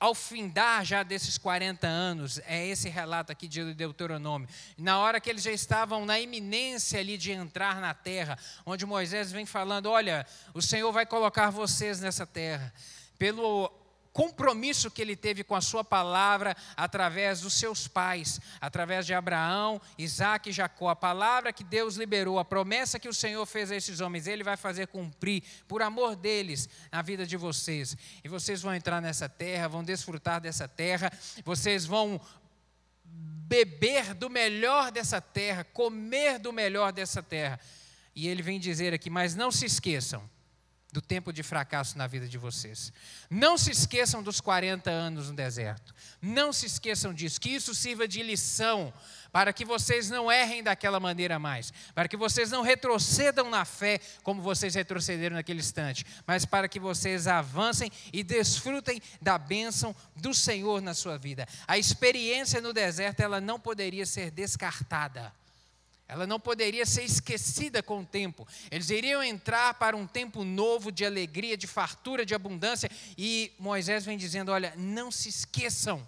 ao 0.00 0.14
findar 0.14 0.84
já 0.84 1.02
desses 1.02 1.36
40 1.36 1.86
anos, 1.86 2.40
é 2.46 2.66
esse 2.66 2.88
relato 2.88 3.32
aqui 3.32 3.48
de 3.48 3.74
Deuteronômio, 3.74 4.48
na 4.76 4.98
hora 4.98 5.20
que 5.20 5.28
eles 5.28 5.42
já 5.42 5.50
estavam 5.50 6.06
na 6.06 6.20
iminência 6.20 7.00
ali 7.00 7.16
de 7.16 7.32
entrar 7.32 7.80
na 7.80 7.92
terra, 7.92 8.38
onde 8.64 8.86
Moisés 8.86 9.32
vem 9.32 9.44
falando: 9.44 9.86
Olha, 9.86 10.26
o 10.54 10.62
Senhor 10.62 10.92
vai 10.92 11.04
colocar 11.04 11.50
vocês 11.50 12.00
nessa 12.00 12.26
terra, 12.26 12.72
pelo 13.18 13.72
compromisso 14.18 14.90
que 14.90 15.00
ele 15.00 15.14
teve 15.14 15.44
com 15.44 15.54
a 15.54 15.60
sua 15.60 15.84
palavra 15.84 16.56
através 16.76 17.42
dos 17.42 17.54
seus 17.54 17.86
pais, 17.86 18.40
através 18.60 19.06
de 19.06 19.14
Abraão, 19.14 19.80
Isaac 19.96 20.50
e 20.50 20.52
Jacó. 20.52 20.88
A 20.88 20.96
palavra 20.96 21.52
que 21.52 21.62
Deus 21.62 21.94
liberou, 21.94 22.36
a 22.36 22.44
promessa 22.44 22.98
que 22.98 23.08
o 23.08 23.14
Senhor 23.14 23.46
fez 23.46 23.70
a 23.70 23.76
esses 23.76 24.00
homens, 24.00 24.26
ele 24.26 24.42
vai 24.42 24.56
fazer 24.56 24.88
cumprir 24.88 25.44
por 25.68 25.82
amor 25.82 26.16
deles 26.16 26.68
na 26.90 27.00
vida 27.00 27.24
de 27.24 27.36
vocês. 27.36 27.96
E 28.24 28.28
vocês 28.28 28.60
vão 28.60 28.74
entrar 28.74 29.00
nessa 29.00 29.28
terra, 29.28 29.68
vão 29.68 29.84
desfrutar 29.84 30.40
dessa 30.40 30.66
terra, 30.66 31.12
vocês 31.44 31.86
vão 31.86 32.20
beber 33.04 34.14
do 34.14 34.28
melhor 34.28 34.90
dessa 34.90 35.20
terra, 35.20 35.62
comer 35.62 36.40
do 36.40 36.52
melhor 36.52 36.92
dessa 36.92 37.22
terra. 37.22 37.60
E 38.16 38.26
ele 38.26 38.42
vem 38.42 38.58
dizer 38.58 38.92
aqui, 38.92 39.08
mas 39.08 39.36
não 39.36 39.52
se 39.52 39.64
esqueçam 39.64 40.28
do 40.90 41.02
tempo 41.02 41.32
de 41.32 41.42
fracasso 41.42 41.98
na 41.98 42.06
vida 42.06 42.26
de 42.26 42.38
vocês. 42.38 42.92
Não 43.28 43.58
se 43.58 43.70
esqueçam 43.70 44.22
dos 44.22 44.40
40 44.40 44.90
anos 44.90 45.28
no 45.28 45.36
deserto. 45.36 45.94
Não 46.20 46.52
se 46.52 46.66
esqueçam 46.66 47.12
disso, 47.12 47.40
que 47.40 47.50
isso 47.50 47.74
sirva 47.74 48.08
de 48.08 48.22
lição 48.22 48.92
para 49.30 49.52
que 49.52 49.64
vocês 49.64 50.08
não 50.08 50.32
errem 50.32 50.62
daquela 50.62 50.98
maneira 50.98 51.38
mais, 51.38 51.72
para 51.94 52.08
que 52.08 52.16
vocês 52.16 52.50
não 52.50 52.62
retrocedam 52.62 53.50
na 53.50 53.64
fé 53.64 54.00
como 54.22 54.40
vocês 54.40 54.74
retrocederam 54.74 55.36
naquele 55.36 55.60
instante, 55.60 56.04
mas 56.26 56.46
para 56.46 56.68
que 56.68 56.80
vocês 56.80 57.26
avancem 57.26 57.92
e 58.12 58.22
desfrutem 58.22 59.00
da 59.20 59.36
bênção 59.36 59.94
do 60.16 60.32
Senhor 60.32 60.80
na 60.80 60.94
sua 60.94 61.18
vida. 61.18 61.46
A 61.66 61.76
experiência 61.76 62.60
no 62.60 62.72
deserto, 62.72 63.20
ela 63.20 63.40
não 63.40 63.60
poderia 63.60 64.06
ser 64.06 64.30
descartada. 64.30 65.32
Ela 66.08 66.26
não 66.26 66.40
poderia 66.40 66.86
ser 66.86 67.02
esquecida 67.02 67.82
com 67.82 68.00
o 68.00 68.06
tempo. 68.06 68.48
Eles 68.70 68.88
iriam 68.88 69.22
entrar 69.22 69.74
para 69.74 69.94
um 69.94 70.06
tempo 70.06 70.42
novo 70.42 70.90
de 70.90 71.04
alegria, 71.04 71.54
de 71.54 71.66
fartura, 71.66 72.24
de 72.24 72.34
abundância. 72.34 72.90
E 73.16 73.52
Moisés 73.58 74.06
vem 74.06 74.16
dizendo: 74.16 74.50
olha, 74.50 74.72
não 74.74 75.10
se 75.10 75.28
esqueçam 75.28 76.06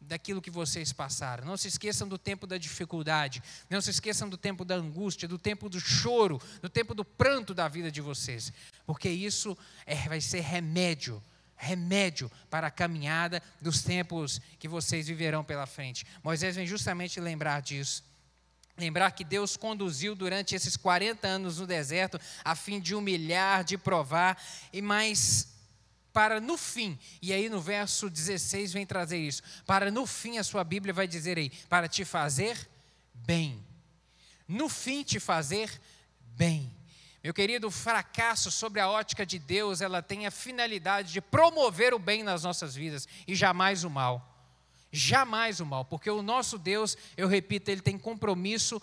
daquilo 0.00 0.40
que 0.40 0.50
vocês 0.50 0.92
passaram. 0.92 1.44
Não 1.44 1.56
se 1.56 1.66
esqueçam 1.66 2.06
do 2.06 2.16
tempo 2.16 2.46
da 2.46 2.56
dificuldade. 2.56 3.42
Não 3.68 3.80
se 3.80 3.90
esqueçam 3.90 4.28
do 4.28 4.36
tempo 4.36 4.64
da 4.64 4.76
angústia, 4.76 5.26
do 5.26 5.38
tempo 5.38 5.68
do 5.68 5.80
choro, 5.80 6.40
do 6.62 6.68
tempo 6.68 6.94
do 6.94 7.04
pranto 7.04 7.52
da 7.52 7.66
vida 7.66 7.90
de 7.90 8.00
vocês. 8.00 8.52
Porque 8.86 9.08
isso 9.08 9.58
é, 9.84 9.96
vai 10.08 10.20
ser 10.20 10.40
remédio 10.40 11.20
remédio 11.58 12.30
para 12.50 12.66
a 12.66 12.70
caminhada 12.70 13.42
dos 13.62 13.82
tempos 13.82 14.42
que 14.58 14.68
vocês 14.68 15.08
viverão 15.08 15.42
pela 15.42 15.66
frente. 15.66 16.06
Moisés 16.22 16.54
vem 16.54 16.66
justamente 16.66 17.18
lembrar 17.18 17.62
disso. 17.62 18.04
Lembrar 18.76 19.10
que 19.12 19.24
Deus 19.24 19.56
conduziu 19.56 20.14
durante 20.14 20.54
esses 20.54 20.76
40 20.76 21.26
anos 21.26 21.58
no 21.58 21.66
deserto 21.66 22.20
a 22.44 22.54
fim 22.54 22.78
de 22.78 22.94
humilhar, 22.94 23.64
de 23.64 23.78
provar, 23.78 24.40
e 24.72 24.82
mais 24.82 25.48
para 26.12 26.40
no 26.40 26.56
fim, 26.56 26.98
e 27.20 27.30
aí 27.32 27.50
no 27.50 27.60
verso 27.60 28.08
16 28.08 28.72
vem 28.72 28.86
trazer 28.86 29.18
isso, 29.18 29.42
para 29.66 29.90
no 29.90 30.06
fim 30.06 30.38
a 30.38 30.44
sua 30.44 30.64
Bíblia 30.64 30.94
vai 30.94 31.06
dizer 31.06 31.36
aí, 31.36 31.50
para 31.68 31.88
te 31.88 32.06
fazer 32.06 32.56
bem. 33.12 33.62
No 34.48 34.68
fim 34.68 35.02
te 35.02 35.20
fazer 35.20 35.70
bem. 36.20 36.74
Meu 37.22 37.34
querido, 37.34 37.66
o 37.66 37.70
fracasso 37.70 38.50
sobre 38.50 38.80
a 38.80 38.88
ótica 38.88 39.26
de 39.26 39.38
Deus, 39.38 39.80
ela 39.80 40.00
tem 40.00 40.26
a 40.26 40.30
finalidade 40.30 41.12
de 41.12 41.20
promover 41.20 41.92
o 41.92 41.98
bem 41.98 42.22
nas 42.22 42.44
nossas 42.44 42.74
vidas 42.74 43.08
e 43.26 43.34
jamais 43.34 43.84
o 43.84 43.90
mal. 43.90 44.35
Jamais 44.90 45.60
o 45.60 45.66
mal, 45.66 45.84
porque 45.84 46.10
o 46.10 46.22
nosso 46.22 46.58
Deus, 46.58 46.96
eu 47.16 47.28
repito, 47.28 47.70
ele 47.70 47.80
tem 47.80 47.98
compromisso 47.98 48.80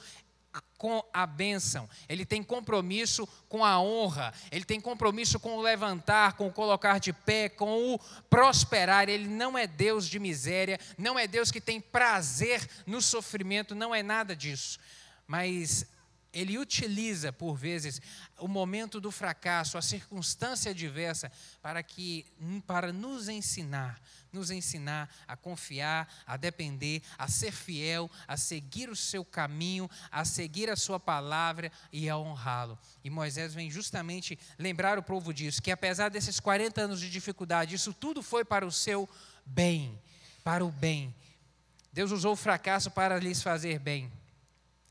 com 0.78 1.04
a 1.14 1.26
bênção, 1.26 1.90
ele 2.10 2.26
tem 2.26 2.44
compromisso 2.44 3.26
com 3.48 3.64
a 3.64 3.80
honra, 3.80 4.34
ele 4.52 4.66
tem 4.66 4.82
compromisso 4.82 5.40
com 5.40 5.56
o 5.56 5.62
levantar, 5.62 6.34
com 6.34 6.48
o 6.48 6.52
colocar 6.52 7.00
de 7.00 7.14
pé, 7.14 7.48
com 7.50 7.94
o 7.94 8.00
prosperar. 8.30 9.08
Ele 9.08 9.28
não 9.28 9.58
é 9.58 9.66
Deus 9.66 10.08
de 10.08 10.20
miséria, 10.20 10.80
não 10.98 11.18
é 11.18 11.26
Deus 11.26 11.52
que 11.52 11.62
tem 11.62 11.80
prazer 11.80 12.70
no 12.86 13.02
sofrimento, 13.02 13.74
não 13.74 13.96
é 13.96 14.04
nada 14.04 14.36
disso. 14.36 14.78
Mas 15.26 15.86
ele 16.34 16.58
utiliza, 16.58 17.32
por 17.32 17.56
vezes, 17.56 18.02
o 18.40 18.48
momento 18.48 19.00
do 19.00 19.12
fracasso, 19.12 19.78
a 19.78 19.82
circunstância 19.82 20.72
adversa, 20.72 21.32
para, 21.62 21.84
que, 21.84 22.26
para 22.66 22.92
nos 22.92 23.30
ensinar, 23.30 24.02
nos 24.32 24.50
ensinar 24.50 25.08
a 25.28 25.38
confiar, 25.38 26.12
a 26.26 26.36
depender, 26.36 27.04
a 27.18 27.28
ser 27.28 27.52
fiel, 27.52 28.10
a 28.28 28.36
seguir 28.36 28.90
o 28.90 28.96
seu 28.96 29.24
caminho, 29.24 29.88
a 30.12 30.26
seguir 30.26 30.72
a 30.72 30.76
sua 30.76 31.00
palavra 31.00 31.72
e 31.92 32.10
a 32.10 32.18
honrá-lo. 32.18 32.78
E 33.04 33.10
Moisés 33.12 33.54
vem 33.54 33.70
justamente 33.70 34.38
lembrar 34.58 34.98
o 34.98 35.04
povo 35.04 35.32
disso, 35.32 35.62
que 35.62 35.72
apesar 35.72 36.10
desses 36.10 36.40
40 36.40 36.82
anos 36.82 37.00
de 37.00 37.12
dificuldade, 37.12 37.76
isso 37.76 37.94
tudo 37.94 38.24
foi 38.24 38.44
para 38.44 38.66
o 38.66 38.72
seu 38.72 39.08
bem, 39.46 40.02
para 40.44 40.66
o 40.66 40.72
bem. 40.72 41.14
Deus 41.92 42.10
usou 42.10 42.34
o 42.34 42.36
fracasso 42.36 42.90
para 42.90 43.20
lhes 43.20 43.44
fazer 43.44 43.78
bem. 43.78 44.12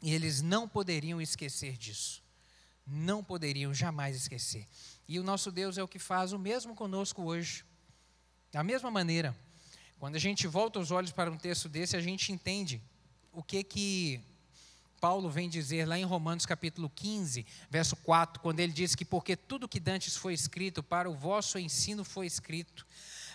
E 0.02 0.12
eles 0.12 0.42
não 0.42 0.68
poderiam 0.68 1.20
esquecer 1.20 1.76
disso. 1.76 2.20
Não 2.84 3.22
poderiam 3.22 3.72
jamais 3.72 4.16
esquecer. 4.16 4.66
E 5.06 5.20
o 5.20 5.22
nosso 5.22 5.52
Deus 5.52 5.78
é 5.78 5.82
o 5.82 5.88
que 5.88 6.00
faz 6.00 6.32
o 6.32 6.38
mesmo 6.38 6.74
conosco 6.74 7.22
hoje. 7.22 7.64
Da 8.50 8.64
mesma 8.64 8.90
maneira, 8.90 9.34
quando 10.00 10.16
a 10.16 10.18
gente 10.18 10.48
volta 10.48 10.80
os 10.80 10.90
olhos 10.90 11.12
para 11.12 11.30
um 11.30 11.38
texto 11.38 11.68
desse, 11.68 11.96
a 11.96 12.00
gente 12.00 12.32
entende 12.32 12.82
o 13.32 13.44
que 13.44 13.62
que 13.62 14.20
Paulo 15.00 15.30
vem 15.30 15.48
dizer 15.48 15.86
lá 15.86 15.96
em 15.96 16.04
Romanos 16.04 16.44
capítulo 16.44 16.90
15, 16.90 17.46
verso 17.70 17.94
4, 17.96 18.40
quando 18.40 18.58
ele 18.58 18.72
diz 18.72 18.96
que 18.96 19.04
porque 19.04 19.36
tudo 19.36 19.68
que 19.68 19.80
dantes 19.80 20.16
foi 20.16 20.34
escrito 20.34 20.82
para 20.82 21.08
o 21.08 21.14
vosso 21.14 21.58
ensino 21.58 22.04
foi 22.04 22.26
escrito, 22.26 22.86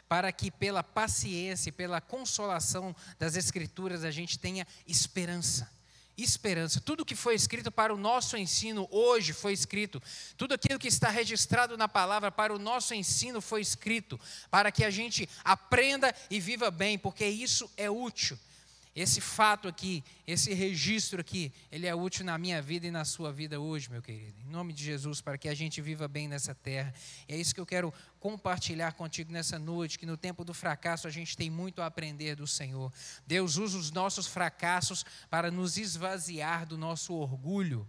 para 0.08 0.32
que 0.32 0.52
pela 0.52 0.84
paciência 0.84 1.70
e 1.70 1.74
pela 1.74 2.02
consolação 2.02 2.96
das 3.18 3.36
escrituras 3.36 4.04
a 4.04 4.12
gente 4.12 4.38
tenha 4.38 4.68
esperança 4.86 5.77
esperança. 6.18 6.82
Tudo 6.82 7.06
que 7.06 7.16
foi 7.16 7.36
escrito 7.36 7.72
para 7.72 7.94
o 7.94 7.98
nosso 7.98 8.36
ensino 8.36 8.88
hoje 8.92 9.34
foi 9.34 9.54
escrito. 9.54 10.02
Tudo 10.36 10.54
aquilo 10.54 10.80
que 10.80 10.88
está 10.88 11.10
registrado 11.10 11.78
na 11.78 11.88
palavra 11.88 12.32
para 12.32 12.54
o 12.54 12.60
nosso 12.60 12.94
ensino 12.94 13.40
foi 13.42 13.62
escrito, 13.62 14.20
para 14.50 14.72
que 14.72 14.84
a 14.84 14.90
gente 14.90 15.30
aprenda 15.44 16.14
e 16.30 16.40
viva 16.40 16.72
bem, 16.72 16.98
porque 16.98 17.26
isso 17.26 17.70
é 17.78 17.90
útil. 17.90 18.38
Esse 18.98 19.22
fato 19.22 19.68
aqui, 19.68 20.04
esse 20.26 20.56
registro 20.56 21.22
aqui, 21.22 21.54
ele 21.72 21.86
é 21.86 21.94
útil 21.94 22.26
na 22.26 22.36
minha 22.36 22.60
vida 22.64 22.88
e 22.88 22.90
na 22.90 23.06
sua 23.06 23.32
vida 23.32 23.60
hoje, 23.60 23.92
meu 23.92 24.02
querido. 24.02 24.42
Em 24.42 24.50
nome 24.50 24.74
de 24.74 24.84
Jesus, 24.84 25.22
para 25.22 25.38
que 25.38 25.48
a 25.48 25.54
gente 25.54 25.80
viva 25.80 26.08
bem 26.08 26.28
nessa 26.28 26.56
terra. 26.56 26.92
E 27.30 27.36
é 27.36 27.38
isso 27.38 27.54
que 27.54 27.62
eu 27.62 27.66
quero 27.66 27.94
compartilhar 28.20 28.94
contigo 28.94 29.32
nessa 29.32 29.60
noite, 29.60 30.00
que 30.00 30.06
no 30.08 30.18
tempo 30.18 30.44
do 30.44 30.52
fracasso 30.52 31.06
a 31.06 31.12
gente 31.12 31.38
tem 31.38 31.48
muito 31.48 31.80
a 31.80 31.86
aprender 31.86 32.36
do 32.36 32.48
Senhor. 32.48 32.92
Deus 33.28 33.58
usa 33.58 33.78
os 33.78 33.92
nossos 33.92 34.26
fracassos 34.26 35.06
para 35.30 35.52
nos 35.52 35.78
esvaziar 35.78 36.66
do 36.66 36.76
nosso 36.76 37.14
orgulho. 37.14 37.88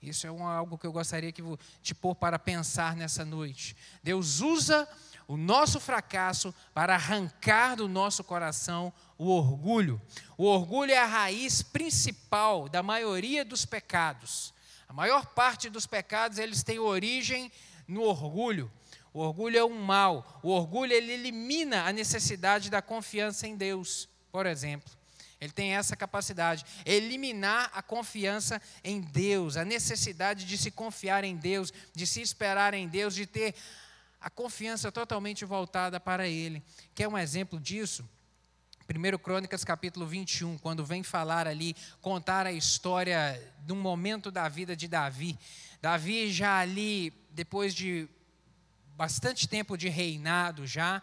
Isso 0.00 0.28
é 0.28 0.30
algo 0.30 0.78
que 0.78 0.86
eu 0.86 0.92
gostaria 0.92 1.32
de 1.32 1.42
te 1.82 1.92
pôr 1.92 2.14
para 2.14 2.38
pensar 2.38 2.94
nessa 2.94 3.24
noite. 3.24 3.76
Deus 4.00 4.40
usa 4.40 4.88
o 5.26 5.36
nosso 5.36 5.80
fracasso 5.80 6.54
para 6.72 6.94
arrancar 6.94 7.74
do 7.74 7.88
nosso 7.88 8.22
coração 8.22 8.92
o 9.18 9.28
orgulho. 9.28 10.00
O 10.36 10.44
orgulho 10.44 10.92
é 10.92 10.98
a 10.98 11.06
raiz 11.06 11.62
principal 11.62 12.68
da 12.68 12.82
maioria 12.82 13.44
dos 13.44 13.64
pecados. 13.64 14.52
A 14.88 14.92
maior 14.92 15.26
parte 15.26 15.68
dos 15.68 15.86
pecados 15.86 16.38
eles 16.38 16.62
têm 16.62 16.78
origem 16.78 17.50
no 17.88 18.02
orgulho. 18.02 18.70
O 19.12 19.20
orgulho 19.20 19.58
é 19.58 19.64
um 19.64 19.82
mal. 19.82 20.40
O 20.42 20.50
orgulho 20.50 20.92
ele 20.92 21.12
elimina 21.12 21.84
a 21.84 21.92
necessidade 21.92 22.70
da 22.70 22.82
confiança 22.82 23.46
em 23.46 23.56
Deus, 23.56 24.08
por 24.30 24.46
exemplo. 24.46 24.92
Ele 25.40 25.52
tem 25.52 25.74
essa 25.74 25.94
capacidade, 25.94 26.64
eliminar 26.84 27.70
a 27.74 27.82
confiança 27.82 28.60
em 28.82 29.00
Deus, 29.00 29.56
a 29.56 29.64
necessidade 29.64 30.46
de 30.46 30.56
se 30.56 30.70
confiar 30.70 31.24
em 31.24 31.36
Deus, 31.36 31.72
de 31.94 32.06
se 32.06 32.22
esperar 32.22 32.72
em 32.72 32.88
Deus, 32.88 33.14
de 33.14 33.26
ter 33.26 33.54
a 34.18 34.30
confiança 34.30 34.90
totalmente 34.90 35.44
voltada 35.44 36.00
para 36.00 36.26
Ele. 36.26 36.62
Quer 36.94 37.06
um 37.06 37.18
exemplo 37.18 37.60
disso? 37.60 38.08
1 38.88 39.18
Crônicas 39.18 39.64
capítulo 39.64 40.06
21, 40.06 40.58
quando 40.58 40.84
vem 40.84 41.02
falar 41.02 41.48
ali, 41.48 41.74
contar 42.00 42.46
a 42.46 42.52
história 42.52 43.42
de 43.64 43.72
um 43.72 43.76
momento 43.76 44.30
da 44.30 44.48
vida 44.48 44.76
de 44.76 44.86
Davi. 44.86 45.36
Davi 45.82 46.30
já 46.30 46.60
ali, 46.60 47.12
depois 47.32 47.74
de 47.74 48.08
bastante 48.96 49.48
tempo 49.48 49.76
de 49.76 49.88
reinado 49.88 50.66
já, 50.68 51.02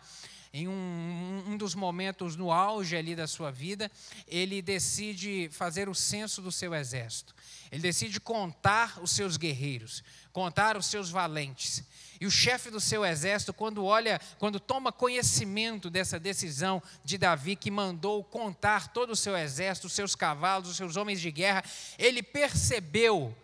em 0.53 0.67
um, 0.67 1.43
um, 1.47 1.57
dos 1.57 1.73
momentos 1.73 2.35
no 2.35 2.51
auge 2.51 2.95
ali 2.95 3.15
da 3.15 3.25
sua 3.25 3.49
vida, 3.49 3.91
ele 4.27 4.61
decide 4.61 5.49
fazer 5.51 5.89
o 5.89 5.95
censo 5.95 6.43
do 6.43 6.51
seu 6.51 6.75
exército. 6.75 7.33
Ele 7.71 7.81
decide 7.81 8.19
contar 8.19 9.01
os 9.01 9.09
seus 9.09 9.35
guerreiros, 9.35 10.03
contar 10.31 10.77
os 10.77 10.85
seus 10.85 11.09
valentes. 11.09 11.83
E 12.21 12.27
o 12.27 12.31
chefe 12.31 12.69
do 12.69 12.79
seu 12.79 13.03
exército, 13.03 13.51
quando 13.51 13.83
olha, 13.83 14.21
quando 14.37 14.59
toma 14.59 14.91
conhecimento 14.91 15.89
dessa 15.89 16.19
decisão 16.19 16.81
de 17.03 17.17
Davi, 17.17 17.55
que 17.55 17.71
mandou 17.71 18.23
contar 18.23 18.93
todo 18.93 19.09
o 19.09 19.15
seu 19.15 19.35
exército, 19.35 19.87
os 19.87 19.93
seus 19.93 20.13
cavalos, 20.13 20.69
os 20.69 20.77
seus 20.77 20.95
homens 20.95 21.19
de 21.19 21.31
guerra, 21.31 21.63
ele 21.97 22.21
percebeu 22.21 23.35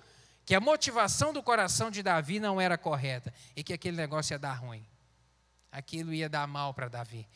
que 0.46 0.54
a 0.54 0.60
motivação 0.60 1.34
do 1.34 1.42
coração 1.42 1.90
de 1.90 2.04
Davi 2.04 2.40
não 2.40 2.62
era 2.62 2.78
correta 2.78 3.34
e 3.56 3.64
que 3.64 3.74
aquele 3.74 3.98
negócio 3.98 4.36
ia 4.36 4.40
dar 4.40 4.54
ruim. 4.54 4.86
Aquilo 5.72 6.14
ia 6.14 6.28
dar 6.28 6.48
mal 6.48 6.74
para 6.74 6.88
Davi. 6.88 7.28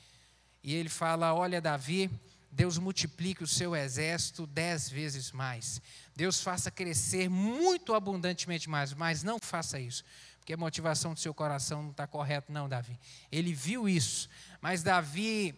E 0.64 0.74
ele 0.74 0.90
fala: 0.90 1.34
Olha, 1.34 1.62
Davi, 1.62 2.10
Deus 2.54 2.78
multiplique 2.78 3.44
o 3.44 3.48
seu 3.48 3.76
exército 3.76 4.46
dez 4.46 4.88
vezes 4.88 5.32
mais. 5.32 5.82
Deus 6.16 6.42
faça 6.42 6.70
crescer 6.70 7.30
muito 7.30 7.94
abundantemente 7.96 8.70
mais, 8.70 8.94
mas 8.94 9.24
não 9.24 9.40
faça 9.40 9.80
isso, 9.80 10.04
porque 10.38 10.54
a 10.54 10.58
motivação 10.58 11.14
do 11.14 11.20
seu 11.20 11.34
coração 11.34 11.82
não 11.82 11.92
está 11.92 12.06
correta, 12.06 12.54
não, 12.54 12.70
Davi. 12.70 12.98
Ele 13.32 13.54
viu 13.54 13.90
isso, 13.90 14.30
mas 14.62 14.84
Davi, 14.84 15.56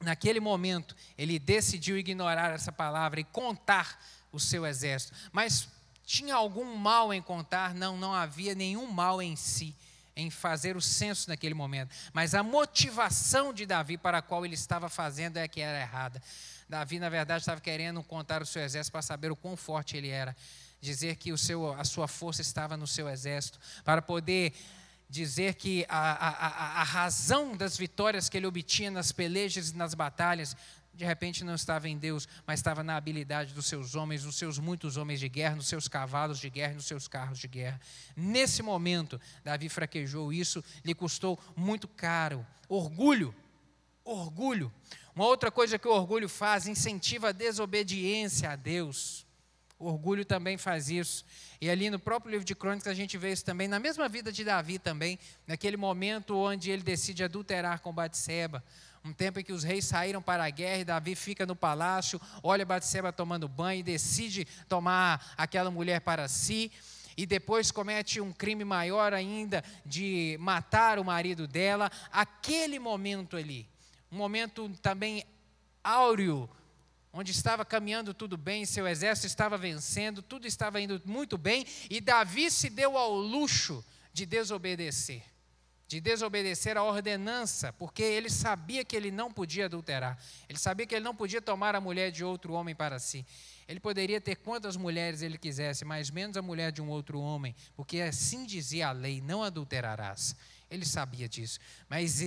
naquele 0.00 0.40
momento, 0.40 0.96
ele 1.16 1.38
decidiu 1.38 1.96
ignorar 1.96 2.50
essa 2.50 2.72
palavra 2.72 3.20
e 3.20 3.24
contar 3.24 4.04
o 4.32 4.40
seu 4.40 4.66
exército. 4.66 5.14
Mas 5.32 5.68
tinha 6.04 6.34
algum 6.34 6.76
mal 6.76 7.14
em 7.14 7.22
contar? 7.22 7.74
Não, 7.74 7.96
não 7.96 8.12
havia 8.12 8.54
nenhum 8.54 8.90
mal 8.90 9.22
em 9.22 9.36
si 9.36 9.74
em 10.18 10.30
fazer 10.30 10.76
o 10.76 10.80
censo 10.80 11.30
naquele 11.30 11.54
momento, 11.54 11.94
mas 12.12 12.34
a 12.34 12.42
motivação 12.42 13.54
de 13.54 13.64
Davi 13.64 13.96
para 13.96 14.18
a 14.18 14.22
qual 14.22 14.44
ele 14.44 14.54
estava 14.54 14.88
fazendo 14.88 15.36
é 15.36 15.46
que 15.46 15.60
era 15.60 15.80
errada. 15.80 16.20
Davi, 16.68 16.98
na 16.98 17.08
verdade, 17.08 17.42
estava 17.42 17.60
querendo 17.60 18.02
contar 18.02 18.42
o 18.42 18.46
seu 18.46 18.60
exército 18.60 18.90
para 18.90 19.00
saber 19.00 19.30
o 19.30 19.36
quão 19.36 19.56
forte 19.56 19.96
ele 19.96 20.08
era, 20.08 20.36
dizer 20.80 21.14
que 21.16 21.32
o 21.32 21.38
seu, 21.38 21.72
a 21.72 21.84
sua 21.84 22.08
força 22.08 22.42
estava 22.42 22.76
no 22.76 22.86
seu 22.86 23.08
exército, 23.08 23.60
para 23.84 24.02
poder 24.02 24.52
dizer 25.08 25.54
que 25.54 25.86
a, 25.88 26.28
a, 26.28 26.80
a, 26.80 26.84
razão 26.84 27.56
das 27.56 27.78
vitórias 27.78 28.28
que 28.28 28.36
ele 28.36 28.46
obtinha 28.46 28.90
nas 28.90 29.10
pelejas 29.10 29.70
e 29.70 29.76
nas 29.76 29.94
batalhas 29.94 30.54
de 30.98 31.04
repente 31.04 31.44
não 31.44 31.54
estava 31.54 31.88
em 31.88 31.96
Deus, 31.96 32.26
mas 32.44 32.58
estava 32.58 32.82
na 32.82 32.96
habilidade 32.96 33.54
dos 33.54 33.66
seus 33.66 33.94
homens, 33.94 34.24
nos 34.24 34.34
seus 34.34 34.58
muitos 34.58 34.96
homens 34.96 35.20
de 35.20 35.28
guerra, 35.28 35.54
nos 35.54 35.68
seus 35.68 35.86
cavalos 35.86 36.40
de 36.40 36.50
guerra, 36.50 36.74
nos 36.74 36.86
seus 36.86 37.06
carros 37.06 37.38
de 37.38 37.46
guerra. 37.46 37.80
Nesse 38.16 38.62
momento, 38.62 39.20
Davi 39.44 39.68
fraquejou 39.68 40.32
isso, 40.32 40.62
lhe 40.84 40.92
custou 40.94 41.38
muito 41.56 41.86
caro. 41.86 42.44
Orgulho, 42.68 43.32
orgulho. 44.04 44.72
Uma 45.14 45.24
outra 45.24 45.52
coisa 45.52 45.78
que 45.78 45.86
o 45.86 45.92
orgulho 45.92 46.28
faz, 46.28 46.66
incentiva 46.66 47.28
a 47.28 47.32
desobediência 47.32 48.50
a 48.50 48.56
Deus. 48.56 49.24
O 49.78 49.86
orgulho 49.86 50.24
também 50.24 50.58
faz 50.58 50.90
isso. 50.90 51.24
E 51.60 51.70
ali 51.70 51.88
no 51.90 52.00
próprio 52.00 52.32
livro 52.32 52.44
de 52.44 52.56
Crônicas 52.56 52.88
a 52.88 52.94
gente 52.94 53.16
vê 53.16 53.30
isso 53.30 53.44
também, 53.44 53.68
na 53.68 53.78
mesma 53.78 54.08
vida 54.08 54.32
de 54.32 54.42
Davi 54.42 54.80
também, 54.80 55.16
naquele 55.46 55.76
momento 55.76 56.36
onde 56.36 56.72
ele 56.72 56.82
decide 56.82 57.22
adulterar 57.22 57.78
com 57.78 57.92
Batseba 57.92 58.64
um 59.08 59.12
tempo 59.12 59.40
em 59.40 59.44
que 59.44 59.52
os 59.52 59.64
reis 59.64 59.86
saíram 59.86 60.20
para 60.20 60.44
a 60.44 60.50
guerra 60.50 60.80
e 60.80 60.84
Davi 60.84 61.14
fica 61.14 61.46
no 61.46 61.56
palácio, 61.56 62.20
olha 62.42 62.64
Batseba 62.64 63.10
tomando 63.10 63.48
banho 63.48 63.80
e 63.80 63.82
decide 63.82 64.44
tomar 64.68 65.32
aquela 65.36 65.70
mulher 65.70 66.00
para 66.02 66.28
si. 66.28 66.70
E 67.16 67.26
depois 67.26 67.72
comete 67.72 68.20
um 68.20 68.32
crime 68.32 68.64
maior 68.64 69.12
ainda 69.12 69.64
de 69.84 70.36
matar 70.38 70.98
o 70.98 71.04
marido 71.04 71.48
dela. 71.48 71.90
Aquele 72.12 72.78
momento 72.78 73.36
ali, 73.36 73.66
um 74.12 74.16
momento 74.16 74.70
também 74.82 75.24
áureo, 75.82 76.48
onde 77.12 77.32
estava 77.32 77.64
caminhando 77.64 78.12
tudo 78.14 78.36
bem, 78.36 78.64
seu 78.64 78.86
exército 78.86 79.26
estava 79.26 79.56
vencendo, 79.56 80.22
tudo 80.22 80.46
estava 80.46 80.80
indo 80.80 81.00
muito 81.04 81.36
bem, 81.36 81.66
e 81.90 82.00
Davi 82.00 82.50
se 82.50 82.68
deu 82.70 82.96
ao 82.96 83.14
luxo 83.14 83.84
de 84.12 84.24
desobedecer 84.26 85.22
de 85.88 86.02
desobedecer 86.02 86.76
a 86.76 86.84
ordenança, 86.84 87.72
porque 87.72 88.02
ele 88.02 88.28
sabia 88.28 88.84
que 88.84 88.94
ele 88.94 89.10
não 89.10 89.32
podia 89.32 89.64
adulterar, 89.64 90.18
ele 90.46 90.58
sabia 90.58 90.86
que 90.86 90.94
ele 90.94 91.04
não 91.04 91.14
podia 91.14 91.40
tomar 91.40 91.74
a 91.74 91.80
mulher 91.80 92.10
de 92.10 92.22
outro 92.22 92.52
homem 92.52 92.74
para 92.74 92.98
si. 92.98 93.24
Ele 93.66 93.80
poderia 93.80 94.20
ter 94.20 94.36
quantas 94.36 94.76
mulheres 94.76 95.22
ele 95.22 95.38
quisesse, 95.38 95.86
mas 95.86 96.10
menos 96.10 96.36
a 96.36 96.42
mulher 96.42 96.70
de 96.70 96.82
um 96.82 96.90
outro 96.90 97.18
homem, 97.18 97.56
porque 97.74 98.02
assim 98.02 98.44
dizia 98.44 98.88
a 98.88 98.92
lei: 98.92 99.20
não 99.22 99.42
adulterarás. 99.42 100.36
Ele 100.70 100.84
sabia 100.84 101.26
disso, 101.26 101.58
mas 101.88 102.20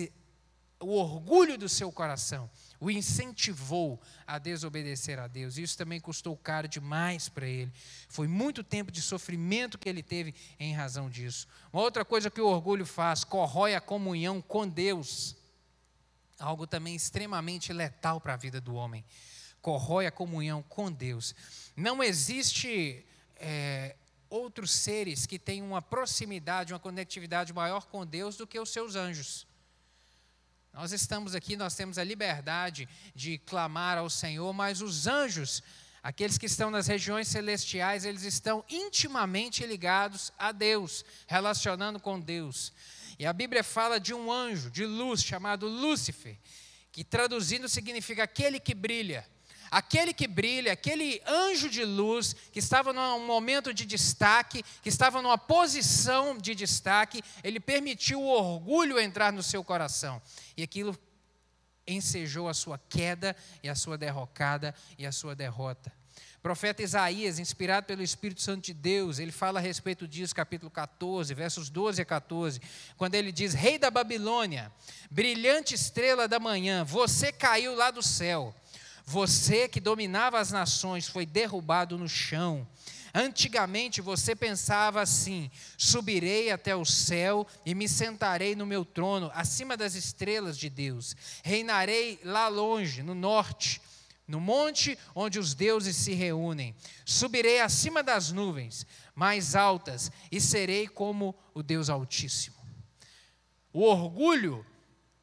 o 0.82 0.94
orgulho 0.94 1.58
do 1.58 1.70
seu 1.70 1.92
coração 1.92 2.50
o 2.82 2.90
incentivou 2.90 4.02
a 4.26 4.40
desobedecer 4.40 5.20
a 5.20 5.28
Deus. 5.28 5.60
Isso 5.60 5.78
também 5.78 6.00
custou 6.00 6.36
caro 6.36 6.68
demais 6.68 7.30
para 7.30 7.46
ele. 7.46 7.72
Foi 8.10 8.28
muito 8.28 8.64
tempo 8.64 8.92
de 8.92 9.04
sofrimento 9.04 9.78
que 9.78 9.88
ele 9.88 10.02
teve 10.02 10.34
em 10.60 10.74
razão 10.74 11.08
disso. 11.08 11.48
Uma 11.72 11.84
outra 11.84 12.04
coisa 12.04 12.32
que 12.32 12.42
o 12.42 12.48
orgulho 12.48 12.84
faz, 12.84 13.24
corrói 13.24 13.76
a 13.76 13.80
comunhão 13.80 14.42
com 14.42 14.68
Deus. 14.68 15.36
Algo 16.40 16.66
também 16.66 16.96
extremamente 16.96 17.72
letal 17.72 18.20
para 18.20 18.34
a 18.34 18.38
vida 18.38 18.60
do 18.60 18.74
homem. 18.74 19.06
Corrói 19.62 20.08
a 20.08 20.12
comunhão 20.12 20.64
com 20.64 20.92
Deus. 20.92 21.36
Não 21.76 22.02
existe 22.02 23.06
é, 23.36 23.96
outros 24.28 24.72
seres 24.72 25.28
que 25.28 25.38
tenham 25.38 25.68
uma 25.68 25.84
proximidade, 25.84 26.74
uma 26.74 26.80
conectividade 26.80 27.54
maior 27.54 27.86
com 27.86 28.04
Deus 28.08 28.36
do 28.36 28.48
que 28.48 28.60
os 28.60 28.72
seus 28.72 28.96
anjos. 28.96 29.46
Nós 30.74 30.94
estamos 30.94 31.36
aqui, 31.36 31.58
nós 31.58 31.76
temos 31.76 31.98
a 31.98 32.04
liberdade 32.04 32.88
de 33.14 33.38
clamar 33.40 33.98
ao 33.98 34.10
Senhor, 34.10 34.54
mas 34.54 34.82
os 34.82 35.06
anjos, 35.06 35.62
aqueles 36.02 36.38
que 36.38 36.46
estão 36.46 36.72
nas 36.72 36.88
regiões 36.88 37.28
celestiais, 37.28 38.06
eles 38.06 38.24
estão 38.24 38.64
intimamente 38.70 39.66
ligados 39.66 40.32
a 40.38 40.54
Deus, 40.54 41.04
relacionando 41.28 42.00
com 42.00 42.20
Deus. 42.20 42.72
E 43.20 43.26
a 43.26 43.34
Bíblia 43.34 43.66
fala 43.66 44.00
de 44.00 44.14
um 44.14 44.32
anjo 44.32 44.72
de 44.72 44.86
luz 44.86 45.22
chamado 45.22 45.68
Lúcifer, 45.68 46.38
que 46.90 47.04
traduzindo 47.04 47.68
significa 47.68 48.24
aquele 48.24 48.60
que 48.60 48.74
brilha. 48.74 49.28
Aquele 49.72 50.14
que 50.14 50.28
brilha, 50.28 50.74
aquele 50.74 51.22
anjo 51.26 51.70
de 51.70 51.86
luz 51.86 52.36
que 52.52 52.60
estava 52.60 52.92
num 52.92 53.26
momento 53.26 53.74
de 53.74 53.86
destaque, 53.86 54.66
que 54.82 54.90
estava 54.90 55.22
numa 55.22 55.38
posição 55.38 56.38
de 56.38 56.54
destaque, 56.54 57.24
ele 57.42 57.58
permitiu 57.58 58.22
o 58.22 58.28
orgulho 58.28 59.00
entrar 59.00 59.32
no 59.32 59.42
seu 59.42 59.64
coração. 59.64 60.22
E 60.58 60.64
aquilo 60.64 60.94
ensejou 61.88 62.50
a 62.50 62.54
sua 62.54 62.78
queda 62.90 63.34
e 63.64 63.70
a 63.70 63.76
sua 63.76 63.98
derrocada 63.98 64.76
e 64.98 65.06
a 65.06 65.12
sua 65.12 65.34
derrota. 65.34 65.90
O 66.38 66.42
profeta 66.42 66.84
Isaías, 66.84 67.40
inspirado 67.40 67.86
pelo 67.86 68.02
Espírito 68.02 68.42
Santo 68.42 68.66
de 68.66 68.74
Deus, 68.74 69.20
ele 69.20 69.32
fala 69.32 69.60
a 69.60 69.62
respeito 69.62 70.06
disso, 70.06 70.36
capítulo 70.36 70.70
14, 70.70 71.34
versos 71.34 71.70
12 71.70 72.02
a 72.02 72.06
14, 72.06 72.60
quando 72.98 73.16
ele 73.16 73.32
diz: 73.32 73.54
Rei 73.54 73.78
da 73.78 73.90
Babilônia, 73.90 74.70
brilhante 75.10 75.76
estrela 75.76 76.28
da 76.28 76.40
manhã, 76.40 76.84
você 76.84 77.32
caiu 77.32 77.74
lá 77.74 77.90
do 77.90 78.02
céu 78.02 78.54
você 79.12 79.68
que 79.68 79.82
dominava 79.82 80.40
as 80.40 80.52
nações 80.52 81.06
foi 81.06 81.26
derrubado 81.26 81.98
no 81.98 82.08
chão. 82.08 82.66
Antigamente 83.14 84.00
você 84.00 84.34
pensava 84.34 85.02
assim: 85.02 85.52
subirei 85.78 86.50
até 86.50 86.74
o 86.74 86.86
céu 86.86 87.46
e 87.66 87.76
me 87.76 87.90
sentarei 87.90 88.56
no 88.56 88.66
meu 88.66 88.86
trono, 88.86 89.30
acima 89.34 89.76
das 89.76 89.96
estrelas 89.96 90.58
de 90.58 90.70
Deus. 90.70 91.14
Reinarei 91.44 92.22
lá 92.24 92.48
longe, 92.48 93.04
no 93.04 93.14
norte, 93.14 93.82
no 94.26 94.40
monte 94.40 94.98
onde 95.14 95.40
os 95.40 95.54
deuses 95.54 95.98
se 95.98 96.14
reúnem. 96.14 96.74
Subirei 97.06 97.60
acima 97.60 98.02
das 98.02 98.32
nuvens 98.32 98.88
mais 99.14 99.58
altas 99.58 100.10
e 100.32 100.40
serei 100.40 100.88
como 100.88 101.36
o 101.54 101.62
Deus 101.62 101.90
Altíssimo. 101.90 102.56
O 103.74 103.84
orgulho 103.84 104.66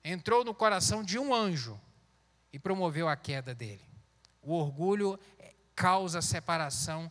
entrou 0.04 0.44
no 0.44 0.54
coração 0.54 1.02
de 1.02 1.18
um 1.18 1.34
anjo 1.34 1.80
e 2.52 2.58
promoveu 2.58 3.08
a 3.08 3.16
queda 3.16 3.54
dele. 3.54 3.84
O 4.42 4.52
orgulho 4.54 5.18
causa 5.74 6.22
separação 6.22 7.10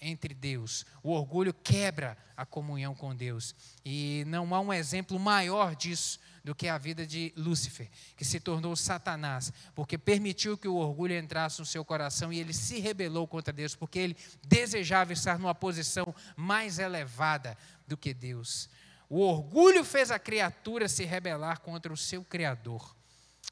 entre 0.00 0.34
Deus. 0.34 0.84
O 1.02 1.10
orgulho 1.10 1.52
quebra 1.52 2.16
a 2.36 2.44
comunhão 2.44 2.94
com 2.94 3.14
Deus. 3.14 3.54
E 3.84 4.24
não 4.26 4.54
há 4.54 4.60
um 4.60 4.72
exemplo 4.72 5.18
maior 5.18 5.74
disso 5.74 6.18
do 6.44 6.54
que 6.54 6.68
a 6.68 6.78
vida 6.78 7.04
de 7.04 7.32
Lúcifer, 7.36 7.90
que 8.16 8.24
se 8.24 8.38
tornou 8.38 8.76
Satanás, 8.76 9.52
porque 9.74 9.98
permitiu 9.98 10.56
que 10.56 10.68
o 10.68 10.76
orgulho 10.76 11.18
entrasse 11.18 11.58
no 11.58 11.66
seu 11.66 11.84
coração 11.84 12.32
e 12.32 12.38
ele 12.38 12.52
se 12.52 12.78
rebelou 12.78 13.26
contra 13.26 13.52
Deus, 13.52 13.74
porque 13.74 13.98
ele 13.98 14.16
desejava 14.46 15.12
estar 15.12 15.38
numa 15.38 15.54
posição 15.54 16.14
mais 16.36 16.78
elevada 16.78 17.58
do 17.88 17.96
que 17.96 18.14
Deus. 18.14 18.68
O 19.08 19.20
orgulho 19.20 19.84
fez 19.84 20.10
a 20.10 20.18
criatura 20.18 20.88
se 20.88 21.04
rebelar 21.04 21.60
contra 21.60 21.92
o 21.92 21.96
seu 21.96 22.22
Criador. 22.24 22.94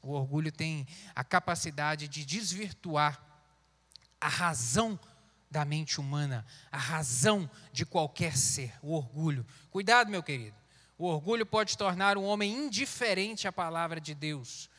O 0.01 0.11
orgulho 0.11 0.51
tem 0.51 0.87
a 1.15 1.23
capacidade 1.23 2.07
de 2.07 2.25
desvirtuar 2.25 3.23
a 4.19 4.27
razão 4.27 4.99
da 5.49 5.63
mente 5.63 5.99
humana, 5.99 6.45
a 6.71 6.77
razão 6.77 7.49
de 7.71 7.85
qualquer 7.85 8.35
ser, 8.35 8.73
o 8.81 8.93
orgulho. 8.93 9.45
Cuidado, 9.71 10.09
meu 10.09 10.21
querido. 10.21 10.55
O 10.97 11.05
orgulho 11.07 11.45
pode 11.45 11.77
tornar 11.77 12.17
um 12.17 12.23
homem 12.23 12.53
indiferente 12.53 13.47
à 13.47 13.51
palavra 13.51 13.99
de 13.99 14.13
Deus. 14.13 14.69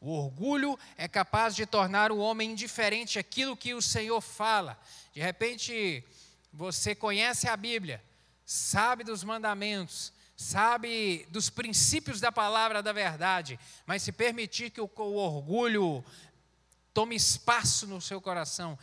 O 0.00 0.10
orgulho 0.10 0.78
é 0.96 1.08
capaz 1.08 1.54
de 1.54 1.66
tornar 1.66 2.12
o 2.12 2.18
homem 2.18 2.52
indiferente 2.52 3.18
àquilo 3.18 3.56
que 3.56 3.74
o 3.74 3.82
Senhor 3.82 4.20
fala. 4.20 4.78
De 5.12 5.20
repente, 5.20 6.04
você 6.52 6.94
conhece 6.94 7.48
a 7.48 7.56
Bíblia, 7.56 8.02
sabe 8.44 9.02
dos 9.02 9.24
mandamentos, 9.24 10.12
sabe 10.36 11.26
dos 11.30 11.48
princípios 11.48 12.20
da 12.20 12.30
palavra 12.30 12.82
da 12.82 12.92
verdade, 12.92 13.58
mas 13.86 14.02
se 14.02 14.12
permitir 14.12 14.70
que 14.70 14.80
o, 14.80 14.90
o 14.94 15.14
orgulho 15.16 16.04
tome 16.92 17.16
espaço 17.16 17.86
no 17.86 18.00
seu 18.00 18.20
coração, 18.20 18.78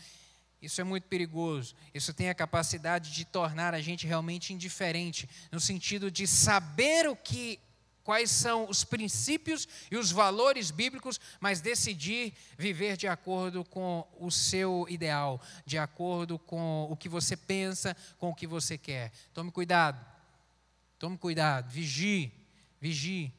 isso 0.61 0.79
é 0.79 0.83
muito 0.83 1.07
perigoso. 1.07 1.75
Isso 1.93 2.13
tem 2.13 2.29
a 2.29 2.33
capacidade 2.33 3.11
de 3.11 3.25
tornar 3.25 3.73
a 3.73 3.81
gente 3.81 4.07
realmente 4.07 4.53
indiferente, 4.53 5.29
no 5.51 5.59
sentido 5.59 6.09
de 6.09 6.25
saber 6.25 7.07
o 7.09 7.15
que 7.15 7.59
quais 8.03 8.31
são 8.31 8.69
os 8.69 8.83
princípios 8.83 9.67
e 9.89 9.95
os 9.97 10.11
valores 10.11 10.71
bíblicos, 10.71 11.19
mas 11.39 11.61
decidir 11.61 12.33
viver 12.57 12.97
de 12.97 13.07
acordo 13.07 13.63
com 13.63 14.05
o 14.19 14.29
seu 14.29 14.85
ideal, 14.89 15.41
de 15.65 15.77
acordo 15.77 16.37
com 16.37 16.87
o 16.89 16.97
que 16.97 17.07
você 17.07 17.37
pensa, 17.37 17.95
com 18.17 18.29
o 18.29 18.35
que 18.35 18.45
você 18.45 18.77
quer. 18.77 19.11
Tome 19.33 19.51
cuidado. 19.51 20.12
Tome 21.03 21.17
cuidado, 21.17 21.69
vigie, 21.69 22.31
vigie, 22.79 23.33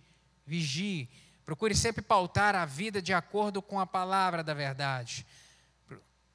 vigie. 0.46 1.08
Procure 1.46 1.74
sempre 1.74 2.02
pautar 2.02 2.54
a 2.54 2.66
vida 2.66 3.00
de 3.00 3.14
acordo 3.14 3.62
com 3.62 3.80
a 3.80 3.86
palavra 3.86 4.44
da 4.44 4.52
verdade. 4.52 5.26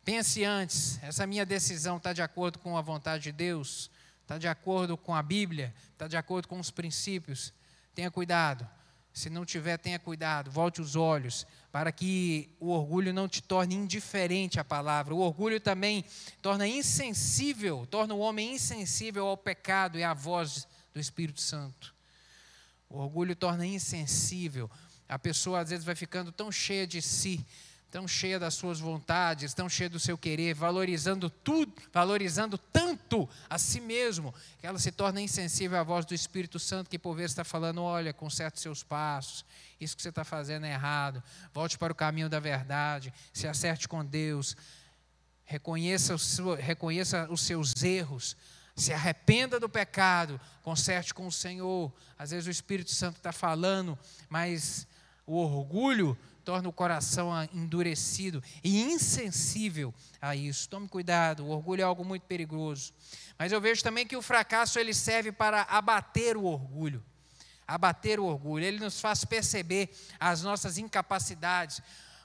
Pense 0.03 0.43
antes, 0.43 0.97
essa 1.03 1.27
minha 1.27 1.45
decisão 1.45 1.97
está 1.97 2.13
de 2.13 2.23
acordo 2.23 2.57
com 2.57 2.75
a 2.75 2.81
vontade 2.81 3.25
de 3.25 3.31
Deus? 3.31 3.91
Está 4.23 4.39
de 4.39 4.47
acordo 4.47 4.97
com 4.97 5.13
a 5.13 5.21
Bíblia? 5.21 5.71
Está 5.91 6.07
de 6.07 6.17
acordo 6.17 6.47
com 6.47 6.59
os 6.59 6.71
princípios? 6.71 7.53
Tenha 7.93 8.09
cuidado. 8.09 8.67
Se 9.13 9.29
não 9.29 9.45
tiver, 9.45 9.77
tenha 9.77 9.99
cuidado. 9.99 10.49
Volte 10.49 10.81
os 10.81 10.95
olhos 10.95 11.45
para 11.71 11.91
que 11.91 12.49
o 12.59 12.69
orgulho 12.69 13.13
não 13.13 13.27
te 13.27 13.43
torne 13.43 13.75
indiferente 13.75 14.59
à 14.59 14.63
palavra. 14.63 15.13
O 15.13 15.19
orgulho 15.19 15.59
também 15.59 16.03
torna 16.41 16.67
insensível, 16.67 17.85
torna 17.85 18.15
o 18.15 18.19
homem 18.19 18.55
insensível 18.55 19.27
ao 19.27 19.37
pecado 19.37 19.99
e 19.99 20.03
à 20.03 20.15
voz 20.15 20.67
do 20.93 20.99
Espírito 20.99 21.41
Santo. 21.41 21.93
O 22.89 22.97
orgulho 22.97 23.35
torna 23.35 23.65
insensível. 23.65 24.69
A 25.07 25.19
pessoa 25.19 25.59
às 25.59 25.69
vezes 25.69 25.85
vai 25.85 25.95
ficando 25.95 26.31
tão 26.31 26.51
cheia 26.51 26.87
de 26.87 27.01
si, 27.01 27.45
tão 27.91 28.07
cheia 28.07 28.39
das 28.39 28.53
suas 28.53 28.79
vontades, 28.79 29.53
tão 29.53 29.67
cheia 29.67 29.89
do 29.89 29.99
seu 29.99 30.17
querer, 30.17 30.53
valorizando 30.53 31.29
tudo, 31.29 31.73
valorizando 31.91 32.57
tanto 32.57 33.27
a 33.49 33.57
si 33.57 33.79
mesmo, 33.79 34.33
que 34.59 34.67
ela 34.67 34.77
se 34.77 34.91
torna 34.91 35.21
insensível 35.21 35.79
à 35.79 35.83
voz 35.83 36.05
do 36.05 36.13
Espírito 36.13 36.59
Santo, 36.59 36.89
que 36.89 36.99
por 36.99 37.15
vezes 37.15 37.31
está 37.31 37.43
falando: 37.43 37.81
olha, 37.81 38.13
conserte 38.13 38.59
seus 38.59 38.83
passos, 38.83 39.43
isso 39.79 39.95
que 39.95 40.01
você 40.01 40.09
está 40.09 40.23
fazendo 40.23 40.65
é 40.65 40.73
errado, 40.73 41.23
volte 41.53 41.77
para 41.77 41.91
o 41.91 41.95
caminho 41.95 42.29
da 42.29 42.39
verdade, 42.39 43.13
se 43.33 43.47
acerte 43.47 43.87
com 43.87 44.05
Deus, 44.05 44.55
reconheça, 45.43 46.15
reconheça 46.59 47.27
os 47.31 47.41
seus 47.41 47.81
erros, 47.81 48.37
se 48.79 48.93
arrependa 48.93 49.59
do 49.59 49.69
pecado, 49.69 50.39
conserte 50.61 51.13
com 51.13 51.27
o 51.27 51.31
Senhor. 51.31 51.91
Às 52.17 52.31
vezes 52.31 52.47
o 52.47 52.51
Espírito 52.51 52.91
Santo 52.91 53.17
está 53.17 53.31
falando, 53.31 53.97
mas 54.29 54.87
o 55.25 55.35
orgulho 55.35 56.17
torna 56.43 56.67
o 56.67 56.73
coração 56.73 57.31
endurecido 57.53 58.41
e 58.63 58.81
insensível 58.81 59.93
a 60.19 60.35
isso. 60.35 60.67
Tome 60.67 60.87
cuidado, 60.87 61.45
o 61.45 61.49
orgulho 61.49 61.81
é 61.81 61.83
algo 61.83 62.03
muito 62.03 62.23
perigoso. 62.23 62.93
Mas 63.37 63.51
eu 63.51 63.61
vejo 63.61 63.83
também 63.83 64.07
que 64.07 64.17
o 64.17 64.21
fracasso 64.21 64.79
ele 64.79 64.93
serve 64.93 65.31
para 65.31 65.61
abater 65.63 66.35
o 66.35 66.45
orgulho. 66.45 67.03
Abater 67.67 68.19
o 68.19 68.25
orgulho, 68.25 68.65
ele 68.65 68.79
nos 68.79 68.99
faz 68.99 69.23
perceber 69.23 69.95
as 70.19 70.41
nossas 70.41 70.79
incapacidades. 70.79 71.81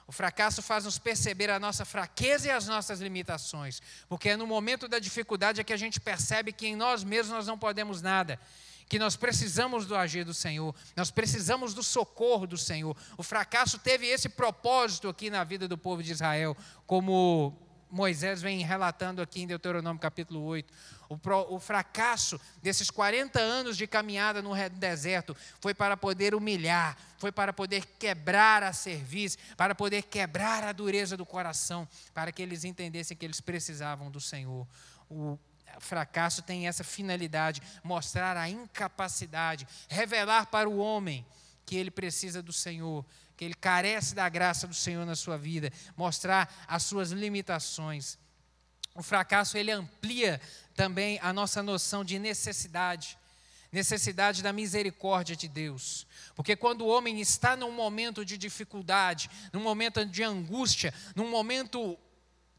O 0.07 0.11
fracasso 0.11 0.61
faz 0.61 0.85
nos 0.85 0.99
perceber 0.99 1.49
a 1.49 1.59
nossa 1.59 1.83
fraqueza 1.83 2.47
e 2.47 2.51
as 2.51 2.67
nossas 2.67 2.99
limitações, 2.99 3.81
porque 4.07 4.29
é 4.29 4.37
no 4.37 4.45
momento 4.45 4.87
da 4.87 4.99
dificuldade 4.99 5.59
é 5.59 5.63
que 5.63 5.73
a 5.73 5.77
gente 5.77 5.99
percebe 5.99 6.51
que 6.51 6.67
em 6.67 6.75
nós 6.75 7.03
mesmos 7.03 7.35
nós 7.35 7.47
não 7.47 7.57
podemos 7.57 8.01
nada 8.01 8.39
que 8.87 8.99
nós 8.99 9.15
precisamos 9.15 9.85
do 9.85 9.95
agir 9.95 10.23
do 10.23 10.33
Senhor, 10.33 10.73
nós 10.95 11.09
precisamos 11.09 11.73
do 11.73 11.81
socorro 11.81 12.45
do 12.45 12.57
Senhor. 12.57 12.95
O 13.17 13.23
fracasso 13.23 13.79
teve 13.79 14.05
esse 14.05 14.29
propósito 14.29 15.09
aqui 15.09 15.29
na 15.29 15.43
vida 15.43 15.67
do 15.67 15.77
povo 15.77 16.03
de 16.03 16.11
Israel, 16.11 16.55
como 16.85 17.57
Moisés 17.95 18.41
vem 18.41 18.59
relatando 18.59 19.21
aqui 19.21 19.43
em 19.43 19.47
Deuteronômio 19.47 20.01
capítulo 20.01 20.43
8. 20.43 20.73
O, 21.07 21.17
pro, 21.17 21.47
o, 21.49 21.61
fracasso 21.61 22.37
desses 22.61 22.91
40 22.91 23.39
anos 23.39 23.77
de 23.77 23.87
caminhada 23.87 24.41
no 24.41 24.51
deserto 24.71 25.33
foi 25.61 25.73
para 25.73 25.95
poder 25.95 26.35
humilhar, 26.35 26.97
foi 27.17 27.31
para 27.31 27.53
poder 27.53 27.85
quebrar 27.97 28.63
a 28.63 28.73
cerviz, 28.73 29.37
para 29.55 29.73
poder 29.73 30.01
quebrar 30.01 30.65
a 30.65 30.73
dureza 30.73 31.15
do 31.15 31.25
coração, 31.25 31.87
para 32.13 32.33
que 32.33 32.41
eles 32.41 32.65
entendessem 32.65 33.15
que 33.15 33.25
eles 33.25 33.39
precisavam 33.39 34.11
do 34.11 34.19
Senhor. 34.19 34.67
O 35.09 35.39
fracasso 35.79 36.41
tem 36.41 36.67
essa 36.67 36.83
finalidade: 36.83 37.61
mostrar 37.81 38.35
a 38.35 38.49
incapacidade, 38.49 39.65
revelar 39.87 40.47
para 40.47 40.67
o 40.67 40.79
homem 40.79 41.25
que 41.65 41.77
ele 41.77 41.89
precisa 41.89 42.43
do 42.43 42.51
Senhor, 42.51 43.05
que 43.35 43.43
ele 43.43 43.53
carece 43.53 44.15
da 44.15 44.27
graça 44.29 44.67
do 44.67 44.73
Senhor 44.73 45.05
na 45.05 45.15
sua 45.15 45.37
vida, 45.37 45.71
mostrar 45.95 46.65
as 46.67 46.83
suas 46.83 47.11
limitações. 47.11 48.17
O 48.93 49.03
fracasso 49.03 49.57
ele 49.57 49.71
amplia 49.71 50.39
também 50.73 51.19
a 51.21 51.33
nossa 51.33 51.61
noção 51.61 52.03
de 52.03 52.17
necessidade, 52.17 53.17
necessidade 53.71 54.41
da 54.41 54.53
misericórdia 54.53 55.35
de 55.35 55.49
Deus. 55.49 56.07
Porque 56.33 56.55
quando 56.55 56.81
o 56.81 56.87
homem 56.87 57.19
está 57.19 57.57
num 57.57 57.71
momento 57.71 58.23
de 58.23 58.37
dificuldade, 58.37 59.29
num 59.51 59.61
momento 59.61 60.05
de 60.05 60.23
angústia, 60.23 60.93
num 61.13 61.29
momento 61.29 61.97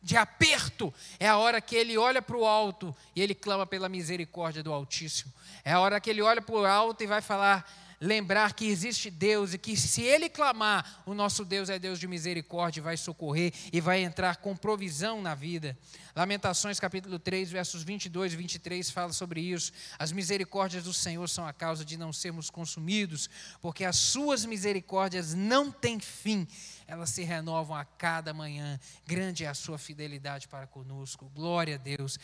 de 0.02 0.16
aperto, 0.16 0.92
é 1.18 1.26
a 1.26 1.38
hora 1.38 1.60
que 1.60 1.74
ele 1.74 1.96
olha 1.96 2.20
para 2.20 2.36
o 2.36 2.46
alto 2.46 2.94
e 3.14 3.22
ele 3.22 3.34
clama 3.34 3.66
pela 3.66 3.88
misericórdia 3.88 4.62
do 4.62 4.72
Altíssimo. 4.72 5.32
É 5.64 5.72
a 5.72 5.80
hora 5.80 6.00
que 6.00 6.10
ele 6.10 6.22
olha 6.22 6.42
para 6.42 6.54
o 6.54 6.66
alto 6.66 7.02
e 7.02 7.06
vai 7.06 7.22
falar: 7.22 7.68
lembrar 8.00 8.52
que 8.54 8.66
existe 8.66 9.10
Deus 9.10 9.54
e 9.54 9.58
que 9.58 9.76
se 9.76 10.02
ele 10.02 10.28
clamar, 10.28 11.02
o 11.06 11.14
nosso 11.14 11.44
Deus 11.44 11.70
é 11.70 11.78
Deus 11.78 11.98
de 11.98 12.06
misericórdia, 12.06 12.82
vai 12.82 12.96
socorrer 12.96 13.52
e 13.72 13.80
vai 13.80 14.02
entrar 14.02 14.36
com 14.36 14.56
provisão 14.56 15.22
na 15.22 15.34
vida. 15.34 15.76
Lamentações 16.14 16.78
capítulo 16.78 17.18
3, 17.18 17.50
versos 17.50 17.82
22 17.82 18.32
e 18.32 18.36
23 18.36 18.90
fala 18.90 19.12
sobre 19.12 19.40
isso. 19.40 19.72
As 19.98 20.12
misericórdias 20.12 20.84
do 20.84 20.92
Senhor 20.92 21.26
são 21.28 21.46
a 21.46 21.52
causa 21.52 21.84
de 21.84 21.96
não 21.96 22.12
sermos 22.12 22.50
consumidos, 22.50 23.30
porque 23.60 23.84
as 23.84 23.96
suas 23.96 24.44
misericórdias 24.44 25.34
não 25.34 25.70
têm 25.70 25.98
fim. 25.98 26.46
Elas 26.86 27.10
se 27.10 27.22
renovam 27.22 27.76
a 27.76 27.84
cada 27.84 28.32
manhã. 28.32 28.78
Grande 29.06 29.44
é 29.44 29.48
a 29.48 29.54
sua 29.54 29.78
fidelidade 29.78 30.48
para 30.48 30.66
conosco. 30.66 31.30
Glória 31.34 31.74
a 31.74 31.78
Deus. 31.78 32.18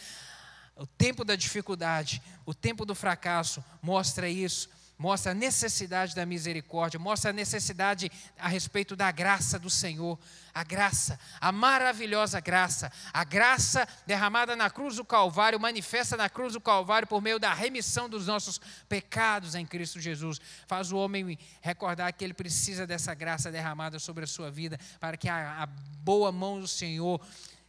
O 0.77 0.87
tempo 0.87 1.25
da 1.25 1.37
dificuldade, 1.37 2.23
o 2.47 2.55
tempo 2.55 2.87
do 2.87 2.95
fracasso 2.95 3.63
mostra 3.83 4.29
isso 4.29 4.71
mostra 5.03 5.33
a 5.33 5.35
necessidade 5.35 6.15
da 6.15 6.25
misericórdia, 6.25 6.97
mostra 7.01 7.31
a 7.31 7.33
necessidade 7.33 8.09
a 8.39 8.47
respeito 8.47 8.95
da 8.95 9.11
graça 9.11 9.59
do 9.59 9.69
Senhor, 9.69 10.17
a 10.55 10.63
graça, 10.63 11.19
a 11.41 11.51
maravilhosa 11.51 12.39
graça, 12.39 12.93
a 13.13 13.25
graça 13.25 13.85
derramada 14.07 14.55
na 14.55 14.71
cruz 14.71 14.95
do 14.95 15.05
Calvário, 15.05 15.59
manifesta 15.59 16.17
na 16.17 16.31
cruz 16.31 16.53
do 16.53 16.61
Calvário 16.61 17.09
por 17.09 17.21
meio 17.21 17.41
da 17.41 17.53
remissão 17.53 18.09
dos 18.09 18.29
nossos 18.29 18.61
pecados 18.89 19.57
em 19.57 19.67
Cristo 19.67 19.99
Jesus. 19.99 20.41
Faz 20.69 20.93
o 20.93 20.97
homem 20.97 21.37
recordar 21.61 22.13
que 22.13 22.23
ele 22.23 22.33
precisa 22.33 22.87
dessa 22.87 23.13
graça 23.13 23.51
derramada 23.51 23.99
sobre 23.99 24.23
a 24.23 24.29
sua 24.29 24.53
vida, 24.53 24.79
para 25.01 25.17
que 25.17 25.29
a, 25.29 25.65
a 25.65 25.67
boa 25.67 26.31
mão 26.31 26.61
do 26.61 26.69
Senhor 26.69 27.21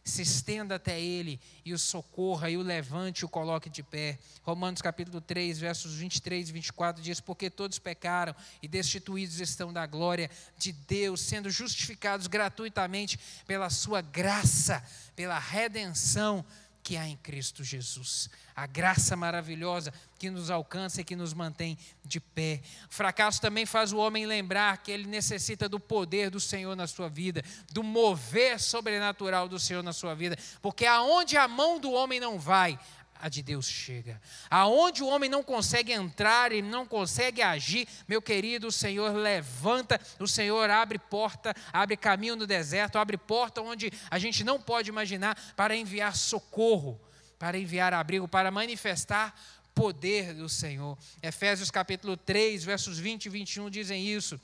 se 0.04 0.20
estenda 0.20 0.74
até 0.74 1.00
ele 1.00 1.40
e 1.64 1.72
o 1.72 1.78
socorra 1.78 2.50
e 2.50 2.58
o 2.58 2.62
levante 2.62 3.20
e 3.20 3.24
o 3.24 3.28
coloque 3.28 3.70
de 3.70 3.82
pé. 3.82 4.18
Romanos 4.42 4.82
capítulo 4.82 5.18
3, 5.18 5.58
versos 5.58 5.94
23 5.94 6.50
e 6.50 6.52
24 6.52 7.02
diz: 7.02 7.20
Porque 7.20 7.48
todos 7.48 7.78
pecaram 7.78 8.36
e 8.62 8.68
destituídos 8.68 9.40
estão 9.40 9.72
da 9.72 9.86
glória 9.86 10.30
de 10.58 10.72
Deus, 10.72 11.22
sendo 11.22 11.50
justificados 11.50 12.26
gratuitamente 12.26 13.18
pela 13.46 13.70
sua 13.70 14.02
graça, 14.02 14.84
pela 15.16 15.38
redenção 15.38 16.44
que 16.84 16.98
há 16.98 17.08
em 17.08 17.16
Cristo 17.16 17.64
Jesus. 17.64 18.28
A 18.54 18.66
graça 18.66 19.16
maravilhosa 19.16 19.92
que 20.18 20.28
nos 20.28 20.50
alcança 20.50 21.00
e 21.00 21.04
que 21.04 21.16
nos 21.16 21.32
mantém 21.32 21.78
de 22.04 22.20
pé. 22.20 22.60
O 22.90 22.94
fracasso 22.94 23.40
também 23.40 23.64
faz 23.64 23.90
o 23.90 23.96
homem 23.96 24.26
lembrar 24.26 24.76
que 24.76 24.92
ele 24.92 25.06
necessita 25.06 25.66
do 25.66 25.80
poder 25.80 26.28
do 26.30 26.38
Senhor 26.38 26.76
na 26.76 26.86
sua 26.86 27.08
vida, 27.08 27.42
do 27.72 27.82
mover 27.82 28.60
sobrenatural 28.60 29.48
do 29.48 29.58
Senhor 29.58 29.82
na 29.82 29.94
sua 29.94 30.14
vida, 30.14 30.36
porque 30.60 30.84
aonde 30.84 31.38
a 31.38 31.48
mão 31.48 31.80
do 31.80 31.90
homem 31.90 32.20
não 32.20 32.38
vai, 32.38 32.78
a 33.20 33.28
de 33.28 33.42
Deus 33.42 33.66
chega. 33.66 34.20
Aonde 34.50 35.02
o 35.02 35.06
homem 35.06 35.30
não 35.30 35.42
consegue 35.42 35.92
entrar 35.92 36.52
e 36.52 36.60
não 36.60 36.86
consegue 36.86 37.42
agir, 37.42 37.88
meu 38.06 38.20
querido, 38.20 38.66
o 38.66 38.72
Senhor 38.72 39.14
levanta, 39.14 40.00
o 40.18 40.26
Senhor 40.26 40.68
abre 40.70 40.98
porta, 40.98 41.54
abre 41.72 41.96
caminho 41.96 42.36
no 42.36 42.46
deserto, 42.46 42.98
abre 42.98 43.16
porta 43.16 43.60
onde 43.62 43.92
a 44.10 44.18
gente 44.18 44.44
não 44.44 44.60
pode 44.60 44.90
imaginar 44.90 45.36
para 45.56 45.74
enviar 45.74 46.14
socorro, 46.16 47.00
para 47.38 47.58
enviar 47.58 47.94
abrigo, 47.94 48.28
para 48.28 48.50
manifestar 48.50 49.34
poder 49.74 50.34
do 50.34 50.48
Senhor. 50.48 50.96
Efésios 51.22 51.70
capítulo 51.70 52.16
3, 52.16 52.62
versos 52.62 52.98
20 52.98 53.26
e 53.26 53.28
21 53.28 53.70
dizem 53.70 54.06
isso. 54.06 54.40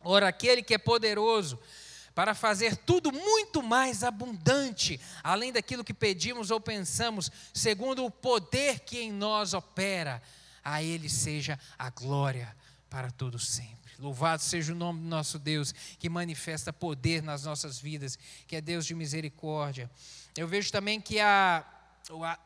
Ora, 0.00 0.28
aquele 0.28 0.62
que 0.62 0.74
é 0.74 0.78
poderoso 0.78 1.58
para 2.14 2.34
fazer 2.34 2.76
tudo 2.76 3.10
muito 3.10 3.62
mais 3.62 4.04
abundante, 4.04 5.00
além 5.22 5.52
daquilo 5.52 5.82
que 5.84 5.92
pedimos 5.92 6.50
ou 6.50 6.60
pensamos, 6.60 7.30
segundo 7.52 8.04
o 8.04 8.10
poder 8.10 8.80
que 8.80 9.00
em 9.00 9.12
nós 9.12 9.52
opera. 9.52 10.22
A 10.62 10.82
Ele 10.82 11.10
seja 11.10 11.58
a 11.78 11.90
glória 11.90 12.56
para 12.88 13.10
todo 13.10 13.38
sempre. 13.38 13.92
Louvado 13.98 14.42
seja 14.42 14.72
o 14.72 14.76
nome 14.76 15.00
do 15.00 15.08
nosso 15.08 15.38
Deus, 15.38 15.74
que 15.98 16.08
manifesta 16.08 16.72
poder 16.72 17.22
nas 17.22 17.44
nossas 17.44 17.78
vidas, 17.78 18.18
que 18.46 18.56
é 18.56 18.60
Deus 18.60 18.86
de 18.86 18.94
misericórdia. 18.94 19.90
Eu 20.36 20.48
vejo 20.48 20.72
também 20.72 21.00
que 21.00 21.20
a, 21.20 21.64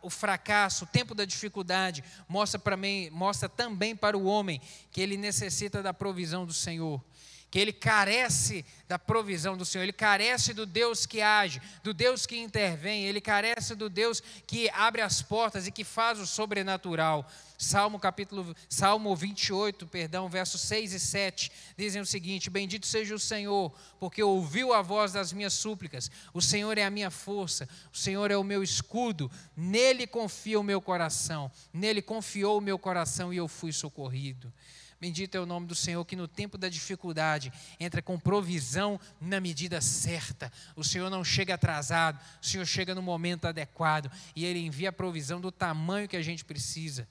o, 0.02 0.10
fracasso, 0.10 0.84
o 0.84 0.88
tempo 0.88 1.14
da 1.14 1.24
dificuldade, 1.24 2.02
mostra, 2.28 2.58
para 2.58 2.76
mim, 2.76 3.08
mostra 3.10 3.48
também 3.48 3.94
para 3.94 4.16
o 4.16 4.24
homem 4.24 4.60
que 4.90 5.00
ele 5.00 5.16
necessita 5.16 5.82
da 5.82 5.94
provisão 5.94 6.44
do 6.44 6.52
Senhor 6.52 7.02
que 7.50 7.58
ele 7.58 7.72
carece 7.72 8.64
da 8.86 8.98
provisão 8.98 9.56
do 9.56 9.64
Senhor, 9.64 9.82
ele 9.82 9.92
carece 9.92 10.52
do 10.52 10.66
Deus 10.66 11.06
que 11.06 11.20
age, 11.20 11.60
do 11.82 11.94
Deus 11.94 12.26
que 12.26 12.38
intervém, 12.38 13.04
ele 13.04 13.20
carece 13.20 13.74
do 13.74 13.88
Deus 13.88 14.22
que 14.46 14.68
abre 14.70 15.00
as 15.00 15.22
portas 15.22 15.66
e 15.66 15.72
que 15.72 15.84
faz 15.84 16.18
o 16.18 16.26
sobrenatural. 16.26 17.26
Salmo 17.56 17.98
capítulo 17.98 18.54
Salmo 18.68 19.16
28, 19.16 19.86
perdão, 19.88 20.28
versos 20.28 20.60
6 20.60 20.92
e 20.92 21.00
7 21.00 21.52
dizem 21.76 22.00
o 22.00 22.06
seguinte: 22.06 22.48
Bendito 22.48 22.86
seja 22.86 23.14
o 23.14 23.18
Senhor, 23.18 23.74
porque 23.98 24.22
ouviu 24.22 24.72
a 24.72 24.80
voz 24.80 25.12
das 25.12 25.32
minhas 25.32 25.54
súplicas. 25.54 26.10
O 26.32 26.40
Senhor 26.40 26.78
é 26.78 26.84
a 26.84 26.90
minha 26.90 27.10
força, 27.10 27.68
o 27.92 27.96
Senhor 27.96 28.30
é 28.30 28.36
o 28.36 28.44
meu 28.44 28.62
escudo. 28.62 29.30
Nele 29.56 30.06
confia 30.06 30.60
o 30.60 30.62
meu 30.62 30.80
coração. 30.80 31.50
Nele 31.72 32.00
confiou 32.00 32.58
o 32.58 32.62
meu 32.62 32.78
coração 32.78 33.32
e 33.34 33.38
eu 33.38 33.48
fui 33.48 33.72
socorrido. 33.72 34.52
Bendito 35.00 35.36
é 35.36 35.40
o 35.40 35.46
nome 35.46 35.66
do 35.66 35.76
Senhor 35.76 36.04
que 36.04 36.16
no 36.16 36.26
tempo 36.26 36.58
da 36.58 36.68
dificuldade 36.68 37.52
entra 37.78 38.02
com 38.02 38.18
provisão 38.18 38.98
na 39.20 39.40
medida 39.40 39.80
certa. 39.80 40.52
O 40.74 40.82
Senhor 40.82 41.08
não 41.08 41.22
chega 41.22 41.54
atrasado, 41.54 42.20
o 42.42 42.46
Senhor 42.46 42.66
chega 42.66 42.96
no 42.96 43.02
momento 43.02 43.46
adequado 43.46 44.10
e 44.34 44.44
Ele 44.44 44.58
envia 44.58 44.88
a 44.88 44.92
provisão 44.92 45.40
do 45.40 45.52
tamanho 45.52 46.08
que 46.08 46.16
a 46.16 46.22
gente 46.22 46.44
precisa. 46.44 47.06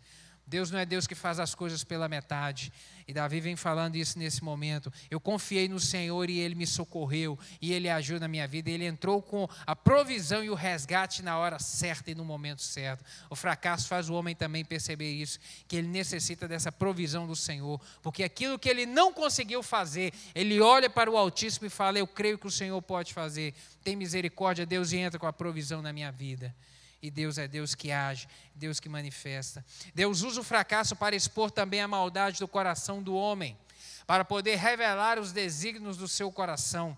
Deus 0.48 0.72
não 0.72 0.80
é 0.80 0.86
Deus 0.86 1.06
que 1.06 1.14
faz 1.14 1.42
as 1.42 1.54
coisas 1.54 1.84
pela 1.84 2.08
metade. 2.08 2.72
E 3.06 3.14
Davi 3.14 3.42
vem 3.42 3.58
falando 3.58 3.98
isso 3.98 4.18
nesse 4.18 4.42
momento. 4.42 4.92
Eu 5.12 5.20
confiei 5.20 5.68
no 5.68 5.80
Senhor 5.80 6.30
e 6.30 6.40
ele 6.40 6.56
me 6.56 6.66
socorreu, 6.66 7.38
e 7.62 7.74
ele 7.74 7.90
agiu 7.90 8.18
na 8.18 8.28
minha 8.30 8.48
vida. 8.48 8.70
Ele 8.70 8.86
entrou 8.86 9.22
com 9.22 9.48
a 9.66 9.76
provisão 9.76 10.44
e 10.44 10.50
o 10.50 10.56
resgate 10.56 11.22
na 11.22 11.38
hora 11.38 11.60
certa 11.60 12.12
e 12.12 12.16
no 12.16 12.24
momento 12.24 12.62
certo. 12.62 13.04
O 13.30 13.36
fracasso 13.36 13.90
faz 13.90 14.10
o 14.10 14.14
homem 14.14 14.34
também 14.34 14.64
perceber 14.64 15.12
isso, 15.12 15.38
que 15.68 15.76
ele 15.76 15.88
necessita 15.88 16.48
dessa 16.48 16.72
provisão 16.72 17.28
do 17.28 17.36
Senhor, 17.36 17.80
porque 18.02 18.24
aquilo 18.24 18.58
que 18.58 18.70
ele 18.70 18.86
não 18.86 19.12
conseguiu 19.14 19.62
fazer, 19.62 20.14
ele 20.34 20.62
olha 20.62 20.90
para 20.90 21.12
o 21.12 21.18
Altíssimo 21.18 21.68
e 21.68 21.70
fala: 21.70 22.00
Eu 22.00 22.08
creio 22.08 22.38
que 22.38 22.48
o 22.48 22.52
Senhor 22.52 22.82
pode 22.82 23.14
fazer. 23.14 23.54
Tem 23.84 23.96
misericórdia, 23.96 24.66
Deus, 24.66 24.92
e 24.94 24.98
entra 24.98 25.20
com 25.20 25.28
a 25.28 25.34
provisão 25.34 25.82
na 25.82 25.92
minha 25.92 26.12
vida. 26.12 26.56
E 27.02 27.12
Deus 27.12 27.38
é 27.38 27.48
Deus 27.48 27.76
que 27.76 27.92
age, 27.92 28.28
Deus 28.56 28.80
que 28.80 28.90
manifesta. 28.90 29.64
Deus 29.94 30.22
usa 30.22 30.42
o 30.42 30.44
fracasso 30.44 30.96
para 30.96 31.16
expor 31.16 31.52
também 31.52 31.82
a 31.82 31.88
maldade 31.88 32.40
do 32.40 32.48
coração 32.48 33.02
do 33.02 33.16
homem, 33.16 33.58
para 34.06 34.26
poder 34.26 34.56
revelar 34.56 35.20
os 35.20 35.32
desígnios 35.32 35.98
do 35.98 36.08
seu 36.08 36.32
coração. 36.32 36.98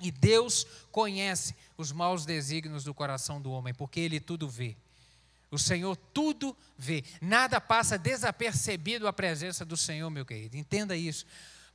E 0.00 0.10
Deus 0.10 0.66
conhece 0.90 1.54
os 1.78 1.92
maus 1.92 2.26
desígnios 2.26 2.84
do 2.84 2.92
coração 2.92 3.40
do 3.40 3.50
homem, 3.50 3.72
porque 3.72 4.00
Ele 4.00 4.20
tudo 4.20 4.48
vê. 4.48 4.76
O 5.50 5.58
Senhor 5.58 5.96
tudo 6.12 6.54
vê. 6.76 7.04
Nada 7.20 7.60
passa 7.60 7.96
desapercebido 7.96 9.06
a 9.06 9.12
presença 9.12 9.64
do 9.64 9.76
Senhor, 9.76 10.10
meu 10.10 10.26
querido. 10.26 10.56
Entenda 10.56 10.96
isso 10.96 11.24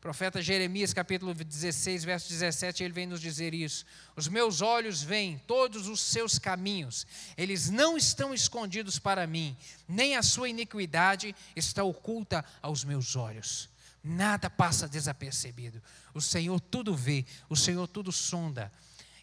profeta 0.01 0.41
Jeremias, 0.41 0.93
capítulo 0.93 1.33
16, 1.33 2.05
verso 2.05 2.29
17, 2.29 2.83
ele 2.83 2.93
vem 2.93 3.05
nos 3.05 3.19
dizer 3.19 3.53
isso. 3.53 3.85
Os 4.15 4.27
meus 4.27 4.61
olhos 4.61 5.03
veem 5.03 5.37
todos 5.45 5.87
os 5.87 5.99
seus 5.99 6.39
caminhos, 6.39 7.05
eles 7.37 7.69
não 7.69 7.97
estão 7.97 8.33
escondidos 8.33 8.97
para 8.97 9.27
mim, 9.27 9.55
nem 9.87 10.15
a 10.15 10.23
sua 10.23 10.49
iniquidade 10.49 11.35
está 11.55 11.83
oculta 11.83 12.45
aos 12.61 12.83
meus 12.83 13.15
olhos. 13.15 13.69
Nada 14.01 14.49
passa 14.49 14.87
desapercebido. 14.87 15.81
O 16.13 16.21
Senhor 16.21 16.59
tudo 16.61 16.95
vê, 16.95 17.25
o 17.49 17.55
Senhor 17.55 17.85
tudo 17.85 18.11
sonda. 18.11 18.71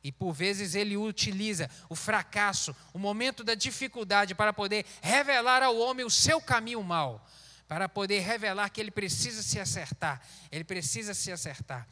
E 0.04 0.12
por 0.12 0.32
vezes 0.32 0.74
ele 0.74 0.96
utiliza 0.96 1.70
o 1.88 1.96
fracasso, 1.96 2.76
o 2.92 2.98
momento 2.98 3.42
da 3.42 3.54
dificuldade 3.54 4.34
para 4.34 4.52
poder 4.52 4.84
revelar 5.00 5.62
ao 5.62 5.76
homem 5.78 6.04
o 6.04 6.10
seu 6.10 6.40
caminho 6.40 6.82
mal 6.82 7.26
para 7.68 7.88
poder 7.88 8.20
revelar 8.20 8.70
que 8.70 8.81
ele 8.81 8.90
precisa 8.90 9.42
se 9.42 9.59
acertar, 9.59 10.22
ele 10.50 10.64
precisa 10.64 11.14
se 11.14 11.33
acertar. 11.33 11.87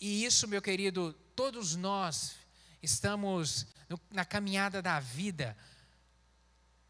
E 0.00 0.24
isso, 0.24 0.48
meu 0.48 0.62
querido, 0.62 1.12
todos 1.34 1.76
nós 1.76 2.36
estamos 2.82 3.66
na 4.10 4.24
caminhada 4.24 4.80
da 4.80 5.00
vida 5.00 5.56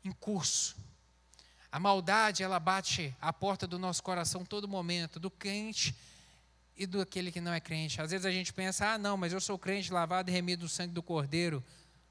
em 0.04 0.12
curso. 0.12 0.76
A 1.72 1.78
maldade, 1.78 2.42
ela 2.42 2.58
bate 2.58 3.14
a 3.20 3.32
porta 3.32 3.66
do 3.66 3.78
nosso 3.78 4.02
coração 4.02 4.44
todo 4.44 4.66
momento, 4.66 5.20
do 5.20 5.30
crente 5.30 5.94
e 6.76 6.86
do 6.86 7.00
aquele 7.00 7.30
que 7.30 7.40
não 7.40 7.52
é 7.52 7.60
crente. 7.60 8.00
Às 8.00 8.10
vezes 8.10 8.26
a 8.26 8.30
gente 8.30 8.52
pensa, 8.52 8.92
ah, 8.92 8.98
não, 8.98 9.16
mas 9.16 9.32
eu 9.32 9.40
sou 9.40 9.58
crente 9.58 9.92
lavado 9.92 10.30
e 10.30 10.32
remido 10.32 10.64
do 10.64 10.68
sangue 10.68 10.92
do 10.92 11.02
Cordeiro 11.02 11.62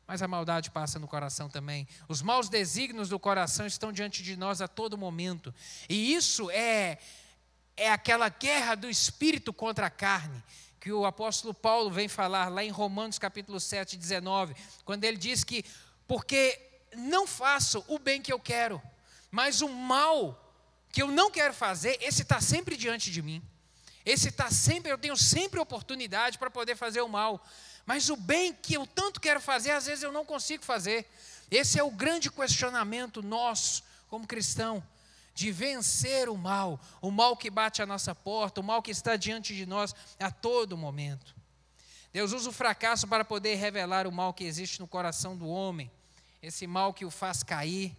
mas 0.09 0.23
a 0.23 0.27
maldade 0.27 0.71
passa 0.71 0.97
no 0.97 1.07
coração 1.07 1.47
também. 1.47 1.87
Os 2.07 2.23
maus 2.23 2.49
desígnios 2.49 3.09
do 3.09 3.19
coração 3.19 3.67
estão 3.67 3.91
diante 3.91 4.23
de 4.23 4.35
nós 4.35 4.59
a 4.59 4.67
todo 4.67 4.97
momento. 4.97 5.53
E 5.87 6.15
isso 6.15 6.49
é 6.49 6.97
é 7.77 7.91
aquela 7.91 8.27
guerra 8.27 8.73
do 8.73 8.89
espírito 8.89 9.53
contra 9.53 9.85
a 9.85 9.89
carne, 9.89 10.43
que 10.79 10.91
o 10.91 11.05
apóstolo 11.05 11.53
Paulo 11.53 11.91
vem 11.91 12.07
falar 12.07 12.49
lá 12.49 12.63
em 12.63 12.71
Romanos 12.71 13.19
capítulo 13.19 13.59
7, 13.59 13.95
19, 13.97 14.55
quando 14.83 15.03
ele 15.03 15.15
diz 15.15 15.43
que 15.43 15.63
porque 16.07 16.59
não 16.97 17.27
faço 17.27 17.85
o 17.87 17.99
bem 17.99 18.19
que 18.19 18.33
eu 18.33 18.39
quero, 18.39 18.81
mas 19.29 19.61
o 19.61 19.69
mal 19.69 20.43
que 20.91 21.03
eu 21.03 21.11
não 21.11 21.29
quero 21.29 21.53
fazer, 21.53 21.99
esse 22.01 22.23
está 22.23 22.41
sempre 22.41 22.75
diante 22.75 23.11
de 23.11 23.21
mim. 23.21 23.43
Esse 24.03 24.29
está 24.29 24.49
sempre, 24.49 24.91
eu 24.91 24.97
tenho 24.97 25.15
sempre 25.15 25.59
oportunidade 25.59 26.39
para 26.39 26.49
poder 26.49 26.75
fazer 26.75 27.01
o 27.01 27.07
mal. 27.07 27.45
Mas 27.89 28.07
o 28.07 28.15
bem 28.15 28.53
que 28.53 28.75
eu 28.75 28.85
tanto 28.85 29.19
quero 29.19 29.41
fazer, 29.41 29.71
às 29.71 29.87
vezes 29.87 30.03
eu 30.03 30.11
não 30.11 30.23
consigo 30.23 30.63
fazer. 30.63 31.09
Esse 31.49 31.79
é 31.79 31.83
o 31.83 31.89
grande 31.89 32.29
questionamento 32.29 33.23
nosso, 33.23 33.83
como 34.07 34.27
cristão, 34.27 34.83
de 35.33 35.51
vencer 35.51 36.29
o 36.29 36.37
mal, 36.37 36.79
o 37.01 37.09
mal 37.09 37.35
que 37.35 37.49
bate 37.49 37.81
à 37.81 37.87
nossa 37.87 38.13
porta, 38.13 38.61
o 38.61 38.63
mal 38.63 38.83
que 38.83 38.91
está 38.91 39.15
diante 39.15 39.55
de 39.55 39.65
nós 39.65 39.95
a 40.19 40.29
todo 40.29 40.77
momento. 40.77 41.35
Deus 42.13 42.31
usa 42.31 42.51
o 42.51 42.53
fracasso 42.53 43.07
para 43.07 43.25
poder 43.25 43.55
revelar 43.55 44.05
o 44.05 44.11
mal 44.11 44.35
que 44.35 44.43
existe 44.43 44.79
no 44.79 44.87
coração 44.87 45.35
do 45.35 45.47
homem, 45.47 45.89
esse 46.43 46.67
mal 46.67 46.93
que 46.93 47.05
o 47.05 47.09
faz 47.09 47.41
cair, 47.41 47.97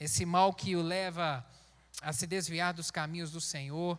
esse 0.00 0.24
mal 0.24 0.54
que 0.54 0.74
o 0.74 0.80
leva 0.80 1.46
a 2.00 2.14
se 2.14 2.26
desviar 2.26 2.72
dos 2.72 2.90
caminhos 2.90 3.30
do 3.30 3.42
Senhor, 3.42 3.98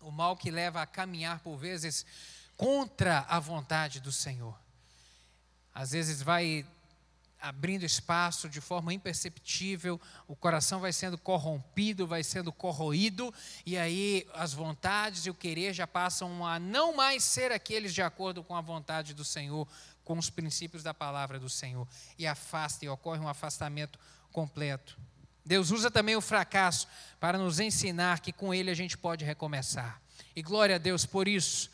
o 0.00 0.10
mal 0.10 0.36
que 0.36 0.50
leva 0.50 0.82
a 0.82 0.86
caminhar 0.86 1.38
por 1.38 1.56
vezes 1.56 2.04
contra 2.62 3.26
a 3.28 3.40
vontade 3.40 3.98
do 3.98 4.12
Senhor. 4.12 4.56
Às 5.74 5.90
vezes 5.90 6.22
vai 6.22 6.64
abrindo 7.40 7.84
espaço 7.84 8.48
de 8.48 8.60
forma 8.60 8.94
imperceptível, 8.94 10.00
o 10.28 10.36
coração 10.36 10.78
vai 10.78 10.92
sendo 10.92 11.18
corrompido, 11.18 12.06
vai 12.06 12.22
sendo 12.22 12.52
corroído, 12.52 13.34
e 13.66 13.76
aí 13.76 14.28
as 14.32 14.52
vontades 14.52 15.26
e 15.26 15.30
o 15.30 15.34
querer 15.34 15.74
já 15.74 15.88
passam 15.88 16.46
a 16.46 16.60
não 16.60 16.94
mais 16.94 17.24
ser 17.24 17.50
aqueles 17.50 17.92
de 17.92 18.00
acordo 18.00 18.44
com 18.44 18.54
a 18.54 18.60
vontade 18.60 19.12
do 19.12 19.24
Senhor, 19.24 19.66
com 20.04 20.16
os 20.16 20.30
princípios 20.30 20.84
da 20.84 20.94
palavra 20.94 21.40
do 21.40 21.48
Senhor, 21.48 21.88
e 22.16 22.28
afasta, 22.28 22.84
e 22.84 22.88
ocorre 22.88 23.18
um 23.18 23.28
afastamento 23.28 23.98
completo. 24.30 24.96
Deus 25.44 25.72
usa 25.72 25.90
também 25.90 26.14
o 26.14 26.20
fracasso 26.20 26.86
para 27.18 27.36
nos 27.36 27.58
ensinar 27.58 28.20
que 28.20 28.32
com 28.32 28.54
ele 28.54 28.70
a 28.70 28.74
gente 28.74 28.96
pode 28.96 29.24
recomeçar. 29.24 30.00
E 30.36 30.42
glória 30.42 30.76
a 30.76 30.78
Deus 30.78 31.04
por 31.04 31.26
isso. 31.26 31.72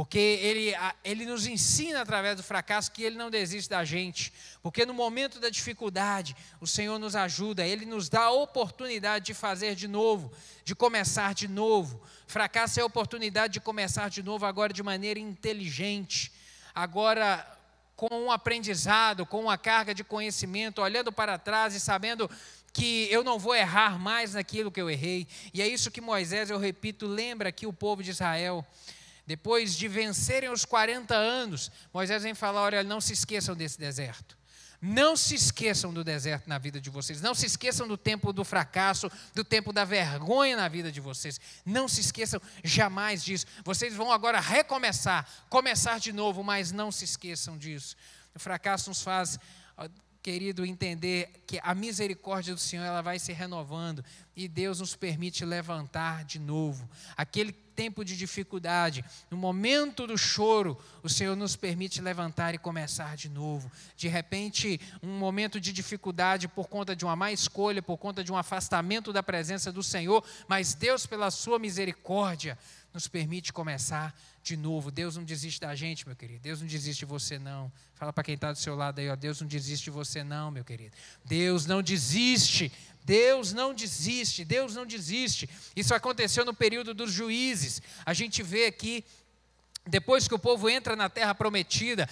Porque 0.00 0.18
ele, 0.18 0.72
ele 1.04 1.26
nos 1.26 1.46
ensina 1.46 2.00
através 2.00 2.34
do 2.34 2.42
fracasso 2.42 2.90
que 2.90 3.02
ele 3.02 3.18
não 3.18 3.28
desiste 3.28 3.68
da 3.68 3.84
gente. 3.84 4.32
Porque 4.62 4.86
no 4.86 4.94
momento 4.94 5.38
da 5.38 5.50
dificuldade, 5.50 6.34
o 6.58 6.66
Senhor 6.66 6.98
nos 6.98 7.14
ajuda, 7.14 7.66
ele 7.66 7.84
nos 7.84 8.08
dá 8.08 8.22
a 8.22 8.30
oportunidade 8.30 9.26
de 9.26 9.34
fazer 9.34 9.74
de 9.74 9.86
novo, 9.86 10.32
de 10.64 10.74
começar 10.74 11.34
de 11.34 11.46
novo. 11.46 12.00
Fracasso 12.26 12.80
é 12.80 12.82
a 12.82 12.86
oportunidade 12.86 13.52
de 13.52 13.60
começar 13.60 14.08
de 14.08 14.22
novo, 14.22 14.46
agora 14.46 14.72
de 14.72 14.82
maneira 14.82 15.20
inteligente, 15.20 16.32
agora 16.74 17.46
com 17.94 18.08
um 18.10 18.32
aprendizado, 18.32 19.26
com 19.26 19.42
uma 19.42 19.58
carga 19.58 19.94
de 19.94 20.02
conhecimento, 20.02 20.80
olhando 20.80 21.12
para 21.12 21.36
trás 21.36 21.74
e 21.74 21.78
sabendo 21.78 22.30
que 22.72 23.06
eu 23.10 23.22
não 23.22 23.38
vou 23.38 23.54
errar 23.54 23.98
mais 23.98 24.32
naquilo 24.32 24.72
que 24.72 24.80
eu 24.80 24.88
errei. 24.88 25.28
E 25.52 25.60
é 25.60 25.68
isso 25.68 25.90
que 25.90 26.00
Moisés, 26.00 26.48
eu 26.48 26.56
repito, 26.56 27.06
lembra 27.06 27.50
aqui 27.50 27.66
o 27.66 27.72
povo 27.72 28.02
de 28.02 28.08
Israel. 28.08 28.66
Depois 29.26 29.76
de 29.76 29.88
vencerem 29.88 30.50
os 30.50 30.64
40 30.64 31.14
anos, 31.14 31.70
Moisés 31.92 32.22
vem 32.22 32.34
falar: 32.34 32.62
olha, 32.62 32.82
não 32.82 33.00
se 33.00 33.12
esqueçam 33.12 33.54
desse 33.54 33.78
deserto. 33.78 34.38
Não 34.82 35.14
se 35.14 35.34
esqueçam 35.34 35.92
do 35.92 36.02
deserto 36.02 36.48
na 36.48 36.56
vida 36.56 36.80
de 36.80 36.88
vocês. 36.88 37.20
Não 37.20 37.34
se 37.34 37.44
esqueçam 37.44 37.86
do 37.86 37.98
tempo 37.98 38.32
do 38.32 38.42
fracasso, 38.44 39.10
do 39.34 39.44
tempo 39.44 39.74
da 39.74 39.84
vergonha 39.84 40.56
na 40.56 40.68
vida 40.68 40.90
de 40.90 41.00
vocês. 41.00 41.38
Não 41.66 41.86
se 41.86 42.00
esqueçam 42.00 42.40
jamais 42.64 43.22
disso. 43.22 43.44
Vocês 43.62 43.94
vão 43.94 44.10
agora 44.10 44.40
recomeçar, 44.40 45.28
começar 45.50 46.00
de 46.00 46.12
novo, 46.12 46.42
mas 46.42 46.72
não 46.72 46.90
se 46.90 47.04
esqueçam 47.04 47.58
disso. 47.58 47.94
O 48.34 48.38
fracasso 48.38 48.88
nos 48.88 49.02
faz 49.02 49.38
querido, 50.22 50.66
entender 50.66 51.44
que 51.46 51.58
a 51.62 51.74
misericórdia 51.74 52.54
do 52.54 52.60
Senhor 52.60 52.84
ela 52.84 53.00
vai 53.00 53.18
se 53.18 53.32
renovando 53.32 54.04
e 54.36 54.46
Deus 54.48 54.80
nos 54.80 54.94
permite 54.94 55.44
levantar 55.44 56.24
de 56.24 56.38
novo. 56.38 56.88
Aquele 57.16 57.52
tempo 57.80 58.04
de 58.04 58.14
dificuldade, 58.14 59.02
no 59.30 59.38
momento 59.38 60.06
do 60.06 60.18
choro, 60.18 60.76
o 61.02 61.08
Senhor 61.08 61.34
nos 61.34 61.56
permite 61.56 62.02
levantar 62.02 62.54
e 62.54 62.58
começar 62.58 63.16
de 63.16 63.30
novo. 63.30 63.72
De 63.96 64.06
repente, 64.06 64.78
um 65.02 65.18
momento 65.18 65.58
de 65.58 65.72
dificuldade 65.72 66.46
por 66.46 66.68
conta 66.68 66.94
de 66.94 67.06
uma 67.06 67.16
má 67.16 67.32
escolha, 67.32 67.80
por 67.80 67.96
conta 67.96 68.22
de 68.22 68.30
um 68.30 68.36
afastamento 68.36 69.14
da 69.14 69.22
presença 69.22 69.72
do 69.72 69.82
Senhor, 69.82 70.22
mas 70.46 70.74
Deus, 70.74 71.06
pela 71.06 71.30
sua 71.30 71.58
misericórdia, 71.58 72.58
nos 72.92 73.06
permite 73.06 73.52
começar 73.52 74.18
de 74.42 74.56
novo. 74.56 74.90
Deus 74.90 75.16
não 75.16 75.24
desiste 75.24 75.60
da 75.60 75.74
gente, 75.74 76.06
meu 76.06 76.16
querido. 76.16 76.40
Deus 76.40 76.60
não 76.60 76.66
desiste 76.66 77.00
de 77.00 77.04
você, 77.04 77.38
não. 77.38 77.70
Fala 77.94 78.12
para 78.12 78.24
quem 78.24 78.34
está 78.34 78.52
do 78.52 78.58
seu 78.58 78.74
lado 78.74 78.98
aí, 78.98 79.08
ó. 79.08 79.16
Deus 79.16 79.40
não 79.40 79.48
desiste 79.48 79.84
de 79.84 79.90
você, 79.90 80.24
não, 80.24 80.50
meu 80.50 80.64
querido. 80.64 80.94
Deus 81.24 81.66
não 81.66 81.82
desiste. 81.82 82.72
Deus 83.04 83.52
não 83.52 83.72
desiste. 83.72 84.44
Deus 84.44 84.74
não 84.74 84.84
desiste. 84.84 85.48
Isso 85.76 85.94
aconteceu 85.94 86.44
no 86.44 86.54
período 86.54 86.92
dos 86.92 87.12
juízes. 87.12 87.80
A 88.04 88.12
gente 88.12 88.42
vê 88.42 88.66
aqui, 88.66 89.04
depois 89.86 90.26
que 90.26 90.34
o 90.34 90.38
povo 90.38 90.68
entra 90.68 90.96
na 90.96 91.08
terra 91.08 91.34
prometida, 91.34 92.08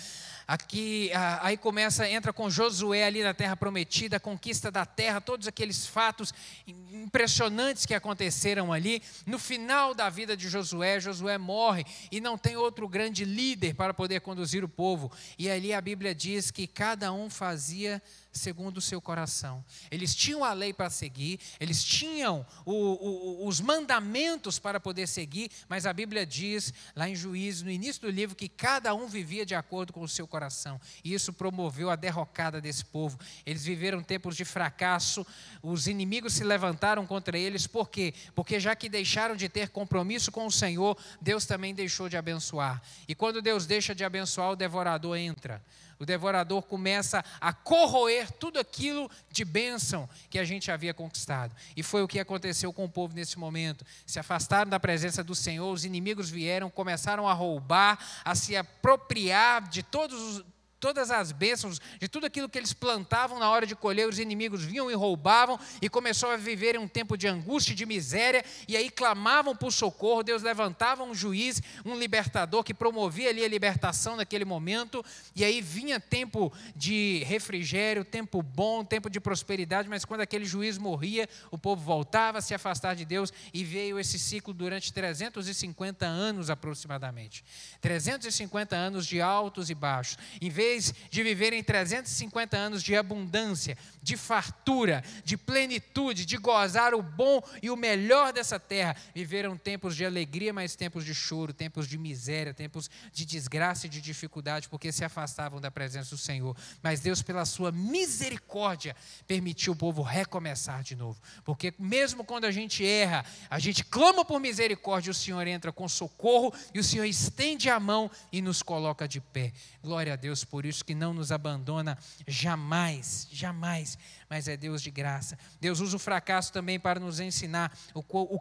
Aqui, 0.49 1.11
aí 1.43 1.59
começa, 1.59 2.09
entra 2.09 2.33
com 2.33 2.49
Josué 2.49 3.05
ali 3.05 3.23
na 3.23 3.35
terra 3.35 3.55
prometida, 3.55 4.17
a 4.17 4.21
conquista 4.21 4.71
da 4.71 4.87
terra, 4.87 5.21
todos 5.21 5.47
aqueles 5.47 5.87
fatos 5.87 6.33
impressionantes 6.67 7.85
que 7.85 7.93
aconteceram 7.93 8.73
ali. 8.73 9.03
No 9.27 9.39
final 9.39 9.95
da 9.95 10.09
vida 10.09 10.35
de 10.35 10.49
Josué, 10.49 10.99
Josué 11.01 11.37
morre 11.37 11.85
e 12.11 12.19
não 12.19 12.39
tem 12.39 12.57
outro 12.57 12.89
grande 12.89 13.27
líder 13.27 13.75
para 13.75 13.93
poder 13.93 14.23
conduzir 14.23 14.65
o 14.65 14.69
povo. 14.71 15.13
E 15.39 15.51
ali 15.51 15.75
a 15.75 15.83
Bíblia 15.83 16.15
diz 16.15 16.51
que 16.51 16.67
cada 16.67 17.13
um 17.13 17.29
fazia 17.29 18.03
segundo 18.39 18.79
o 18.79 18.81
seu 18.81 19.01
coração. 19.01 19.65
Eles 19.91 20.15
tinham 20.15 20.45
a 20.45 20.53
lei 20.53 20.73
para 20.73 20.89
seguir, 20.89 21.39
eles 21.61 21.85
tinham 21.85 22.47
o, 22.65 22.73
o, 22.73 23.47
os 23.47 23.61
mandamentos 23.61 24.59
para 24.59 24.81
poder 24.81 25.07
seguir, 25.07 25.51
mas 25.69 25.85
a 25.85 25.93
Bíblia 25.93 26.25
diz, 26.25 26.73
lá 26.95 27.09
em 27.09 27.15
Juízes, 27.15 27.63
no 27.63 27.71
início 27.71 28.03
do 28.03 28.11
livro, 28.11 28.37
que 28.37 28.49
cada 28.49 28.95
um 28.95 29.07
vivia 29.07 29.45
de 29.45 29.55
acordo 29.55 29.93
com 29.93 30.01
o 30.01 30.09
seu 30.09 30.27
coração. 30.27 30.81
E 31.05 31.13
isso 31.13 31.33
promoveu 31.33 31.91
a 31.91 31.97
derrocada 31.97 32.61
desse 32.61 32.85
povo. 32.85 33.19
Eles 33.45 33.65
viveram 33.65 34.03
tempos 34.03 34.37
de 34.37 34.45
fracasso, 34.45 35.27
os 35.63 35.87
inimigos 35.87 36.35
se 36.35 36.45
levantaram 36.45 37.07
contra 37.07 37.37
eles, 37.37 37.67
por 37.67 37.89
quê? 37.91 38.15
Porque 38.35 38.61
já 38.61 38.75
que 38.77 38.89
deixaram 38.89 39.37
de 39.37 39.49
ter 39.49 39.69
compromisso 39.69 40.31
com 40.31 40.47
o 40.47 40.53
Senhor, 40.53 40.97
Deus 41.21 41.45
também 41.45 41.75
deixou 41.75 42.09
de 42.09 42.17
abençoar. 42.17 42.81
E 43.07 43.15
quando 43.15 43.43
Deus 43.43 43.67
deixa 43.67 43.95
de 43.95 44.05
abençoar, 44.05 44.53
o 44.53 44.57
devorador 44.57 45.17
entra 45.17 45.63
o 45.99 46.07
devorador 46.07 46.63
começa 46.63 47.25
a 47.41 47.53
corroer 47.53 48.31
tudo 48.33 48.59
aquilo 48.59 49.11
de 49.31 49.45
bênção 49.45 50.09
que 50.31 50.39
a 50.39 50.45
gente 50.45 50.71
havia 50.71 50.95
conquistado. 50.95 51.55
E 51.77 51.83
foi 51.83 52.03
o 52.03 52.09
que 52.09 52.21
aconteceu 52.21 52.73
com 52.73 52.85
o 52.85 52.89
povo 52.89 53.15
nesse 53.15 53.39
momento. 53.39 53.85
Se 54.07 54.19
afastaram 54.19 54.71
da 54.71 54.79
presença 54.79 55.25
do 55.25 55.35
Senhor, 55.35 55.73
os 55.73 55.85
inimigos 55.85 56.31
vieram, 56.31 56.71
começaram 56.71 57.29
a 57.29 57.33
roubar, 57.33 57.99
a 58.25 58.35
se 58.35 58.57
apropriar 58.57 59.69
de 59.69 59.83
todos 59.83 60.21
os 60.21 60.45
todas 60.81 61.11
as 61.11 61.33
bênçãos, 61.33 61.81
de 61.99 62.09
tudo 62.09 62.27
aquilo 62.27 62.49
que 62.49 62.59
eles 62.59 62.73
plantavam 62.73 63.39
na 63.39 63.51
hora 63.51 63.67
de 63.67 63.75
colher, 63.75 64.09
os 64.09 64.19
inimigos 64.19 64.65
vinham 64.65 64.91
e 64.91 64.95
roubavam, 64.95 65.59
e 65.83 65.89
começou 65.89 66.31
a 66.31 66.37
viver 66.37 66.75
em 66.75 66.79
um 66.79 66.89
tempo 66.89 67.17
de 67.17 67.27
angústia, 67.27 67.75
de 67.75 67.85
miséria, 67.85 68.45
e 68.67 68.77
aí 68.77 68.91
clamavam 68.91 69.55
por 69.55 69.73
socorro, 69.73 70.23
Deus 70.23 70.43
levantava 70.43 71.03
um 71.03 71.15
juiz, 71.15 71.61
um 71.85 71.99
libertador, 71.99 72.63
que 72.63 72.75
promovia 72.75 73.31
ali 73.31 73.45
a 73.45 73.49
libertação 73.49 74.17
naquele 74.17 74.45
momento, 74.45 75.05
e 75.35 75.45
aí 75.45 75.61
vinha 75.61 75.99
tempo 75.99 76.53
de 76.75 77.25
refrigério, 77.27 78.05
tempo 78.05 78.43
bom, 78.43 78.85
tempo 78.85 79.11
de 79.11 79.21
prosperidade, 79.21 79.89
mas 79.89 80.05
quando 80.05 80.21
aquele 80.21 80.45
juiz 80.45 80.79
morria, 80.79 81.29
o 81.51 81.59
povo 81.59 81.83
voltava 81.83 82.39
a 82.39 82.41
se 82.41 82.55
afastar 82.55 82.95
de 82.95 83.05
Deus, 83.05 83.33
e 83.53 83.65
veio 83.65 83.99
esse 83.99 84.19
ciclo 84.19 84.55
durante 84.55 84.93
350 84.93 86.07
anos 86.07 86.51
aproximadamente. 86.51 87.45
350 87.81 88.77
anos 88.77 89.07
de 89.07 89.21
altos 89.21 89.71
e 89.71 89.75
baixos. 89.75 90.19
Em 90.41 90.51
vez 90.51 90.68
vez 90.69 90.95
de 91.11 91.23
viverem 91.23 91.63
350 91.63 92.57
anos 92.57 92.83
de 92.83 92.95
abundância, 92.95 93.77
de 94.03 94.17
fartura, 94.17 95.03
de 95.25 95.37
plenitude, 95.37 96.27
de 96.27 96.37
gozar 96.37 96.95
o 96.95 97.03
bom 97.03 97.43
e 97.63 97.71
o 97.71 97.77
melhor 97.77 98.33
dessa 98.33 98.61
terra, 98.61 98.95
viveram 99.15 99.57
tempos 99.57 99.97
de 99.97 100.05
alegria, 100.05 100.53
mas 100.53 100.77
tempos 100.77 101.05
de 101.05 101.15
choro, 101.15 101.53
tempos 101.53 101.89
de 101.89 101.97
miséria, 101.97 102.53
tempos 102.53 102.91
de 103.13 103.25
desgraça 103.25 103.87
e 103.87 103.89
de 103.89 104.01
dificuldade, 104.01 104.69
porque 104.69 104.93
se 104.93 105.05
afastavam 105.05 105.61
da 105.61 105.71
presença 105.71 106.11
do 106.11 106.19
Senhor. 106.19 106.57
Mas 106.83 107.01
Deus, 107.01 107.23
pela 107.23 107.45
sua 107.45 107.73
misericórdia, 107.73 108.95
permitiu 109.27 109.73
o 109.73 109.77
povo 109.77 110.03
recomeçar 110.03 110.83
de 110.83 110.95
novo. 110.95 111.19
Porque 111.45 111.73
mesmo 111.79 112.25
quando 112.25 112.45
a 112.45 112.51
gente 112.51 112.85
erra, 112.87 113.25
a 113.49 113.59
gente 113.59 113.85
clama 113.85 114.25
por 114.25 114.39
misericórdia, 114.39 115.11
o 115.11 115.15
Senhor 115.15 115.47
entra 115.47 115.73
com 115.73 115.89
socorro 115.89 116.53
e 116.75 116.79
o 116.79 116.85
Senhor 116.85 117.05
estende 117.05 117.71
a 117.71 117.81
mão 117.81 118.11
e 118.31 118.43
nos 118.43 118.63
coloca 118.63 119.09
de 119.09 119.21
pé. 119.21 119.53
Glória 119.83 120.13
a 120.13 120.17
Deus 120.17 120.45
por 120.45 120.58
isso 120.65 120.85
que 120.85 120.95
não 120.95 121.13
nos 121.13 121.33
abandona 121.33 121.99
jamais, 122.27 123.29
jamais, 123.31 123.99
mas 124.29 124.49
é 124.49 124.57
Deus 124.57 124.83
de 124.83 124.91
graça. 124.91 125.39
Deus 125.61 125.81
usa 125.81 125.97
o 125.97 126.01
fracasso 126.01 126.53
também 126.53 126.79
para 126.79 127.01
nos 127.01 127.21
ensinar 127.21 127.77
o, 127.95 128.01
o, 128.11 128.41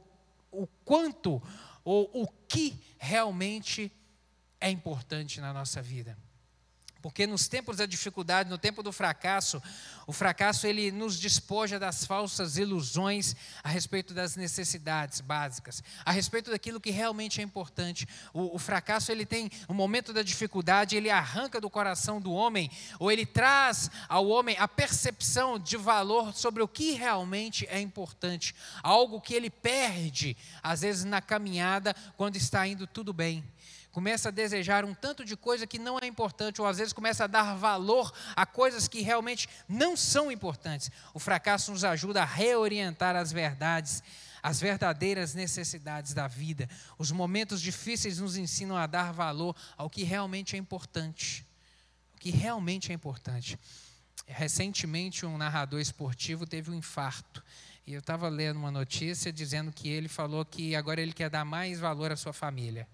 o 0.51 0.67
quanto 0.83 1.41
ou 1.83 2.09
o 2.13 2.27
que 2.47 2.79
realmente 2.97 3.91
é 4.59 4.69
importante 4.69 5.39
na 5.39 5.53
nossa 5.53 5.81
vida. 5.81 6.17
Porque 7.01 7.27
nos 7.27 7.47
tempos 7.47 7.77
da 7.77 7.85
dificuldade, 7.85 8.49
no 8.49 8.57
tempo 8.57 8.81
do 8.81 8.91
fracasso, 8.91 9.61
o 10.05 10.13
fracasso 10.13 10.65
ele 10.65 10.91
nos 10.91 11.19
despoja 11.19 11.77
das 11.77 12.05
falsas 12.05 12.57
ilusões 12.57 13.35
a 13.63 13.69
respeito 13.69 14.13
das 14.13 14.35
necessidades 14.35 15.21
básicas, 15.21 15.83
a 16.05 16.11
respeito 16.11 16.49
daquilo 16.49 16.79
que 16.79 16.91
realmente 16.91 17.41
é 17.41 17.43
importante. 17.43 18.07
O, 18.33 18.55
o 18.55 18.59
fracasso 18.59 19.11
ele 19.11 19.25
tem 19.25 19.51
um 19.67 19.73
momento 19.73 20.13
da 20.13 20.23
dificuldade, 20.23 20.95
ele 20.95 21.09
arranca 21.09 21.59
do 21.59 21.69
coração 21.69 22.21
do 22.21 22.31
homem, 22.31 22.71
ou 22.99 23.11
ele 23.11 23.25
traz 23.25 23.91
ao 24.07 24.27
homem 24.27 24.55
a 24.59 24.67
percepção 24.67 25.59
de 25.59 25.77
valor 25.77 26.33
sobre 26.33 26.63
o 26.63 26.67
que 26.67 26.91
realmente 26.91 27.67
é 27.69 27.79
importante, 27.79 28.55
algo 28.81 29.21
que 29.21 29.33
ele 29.33 29.49
perde 29.49 30.35
às 30.63 30.81
vezes 30.81 31.03
na 31.03 31.21
caminhada 31.21 31.95
quando 32.15 32.35
está 32.35 32.65
indo 32.67 32.87
tudo 32.87 33.13
bem 33.13 33.43
começa 33.97 34.29
a 34.29 34.31
desejar 34.31 34.85
um 34.85 34.93
tanto 34.93 35.25
de 35.25 35.35
coisa 35.35 35.65
que 35.65 35.79
não 35.79 35.97
é 35.99 36.05
importante, 36.05 36.61
ou 36.61 36.67
às 36.67 36.77
vezes 36.77 36.93
começa 36.93 37.23
a 37.23 37.27
dar 37.27 37.55
valor 37.55 38.13
a 38.35 38.45
coisas 38.45 38.87
que 38.87 39.01
realmente 39.01 39.49
não 39.67 39.97
são 39.97 40.31
importantes. 40.31 40.91
O 41.15 41.19
fracasso 41.19 41.71
nos 41.71 41.83
ajuda 41.83 42.21
a 42.21 42.25
reorientar 42.25 43.15
as 43.15 43.31
verdades, 43.31 44.03
as 44.43 44.61
verdadeiras 44.61 45.33
necessidades 45.33 46.13
da 46.13 46.27
vida. 46.27 46.69
Os 46.99 47.11
momentos 47.11 47.59
difíceis 47.59 48.19
nos 48.19 48.37
ensinam 48.37 48.77
a 48.77 48.85
dar 48.85 49.11
valor 49.11 49.55
ao 49.75 49.89
que 49.89 50.03
realmente 50.03 50.55
é 50.55 50.59
importante. 50.59 51.43
O 52.13 52.19
que 52.19 52.29
realmente 52.29 52.91
é 52.91 52.93
importante. 52.93 53.57
Recentemente, 54.27 55.25
um 55.25 55.39
narrador 55.39 55.81
esportivo 55.81 56.45
teve 56.45 56.69
um 56.69 56.75
infarto. 56.75 57.43
E 57.87 57.93
eu 57.93 57.99
estava 57.99 58.29
lendo 58.29 58.57
uma 58.57 58.69
notícia 58.69 59.33
dizendo 59.33 59.71
que 59.71 59.89
ele 59.89 60.07
falou 60.07 60.45
que 60.45 60.75
agora 60.75 61.01
ele 61.01 61.13
quer 61.13 61.31
dar 61.31 61.43
mais 61.43 61.79
valor 61.79 62.11
à 62.11 62.15
sua 62.15 62.31
família 62.31 62.87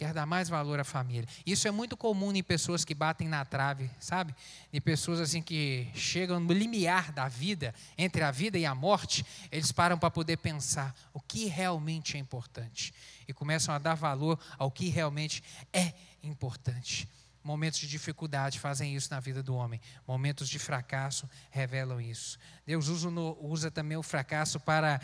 quer 0.00 0.14
dar 0.14 0.24
mais 0.24 0.48
valor 0.48 0.80
à 0.80 0.84
família. 0.84 1.28
Isso 1.44 1.68
é 1.68 1.70
muito 1.70 1.94
comum 1.94 2.32
em 2.32 2.42
pessoas 2.42 2.86
que 2.86 2.94
batem 2.94 3.28
na 3.28 3.44
trave, 3.44 3.90
sabe? 4.00 4.34
Em 4.72 4.80
pessoas 4.80 5.20
assim 5.20 5.42
que 5.42 5.86
chegam 5.94 6.40
no 6.40 6.54
limiar 6.54 7.12
da 7.12 7.28
vida, 7.28 7.74
entre 7.98 8.22
a 8.22 8.30
vida 8.30 8.56
e 8.56 8.64
a 8.64 8.74
morte, 8.74 9.26
eles 9.52 9.70
param 9.70 9.98
para 9.98 10.10
poder 10.10 10.38
pensar 10.38 10.96
o 11.12 11.20
que 11.20 11.44
realmente 11.48 12.16
é 12.16 12.18
importante 12.18 12.94
e 13.28 13.34
começam 13.34 13.74
a 13.74 13.78
dar 13.78 13.94
valor 13.94 14.40
ao 14.56 14.70
que 14.70 14.88
realmente 14.88 15.44
é 15.70 15.92
importante. 16.22 17.06
Momentos 17.44 17.78
de 17.78 17.86
dificuldade 17.86 18.58
fazem 18.58 18.96
isso 18.96 19.10
na 19.10 19.20
vida 19.20 19.42
do 19.42 19.54
homem. 19.54 19.82
Momentos 20.08 20.48
de 20.48 20.58
fracasso 20.58 21.28
revelam 21.50 22.00
isso. 22.00 22.38
Deus 22.64 22.88
usa, 22.88 23.10
usa 23.38 23.70
também 23.70 23.98
o 23.98 24.02
fracasso 24.02 24.58
para 24.58 24.98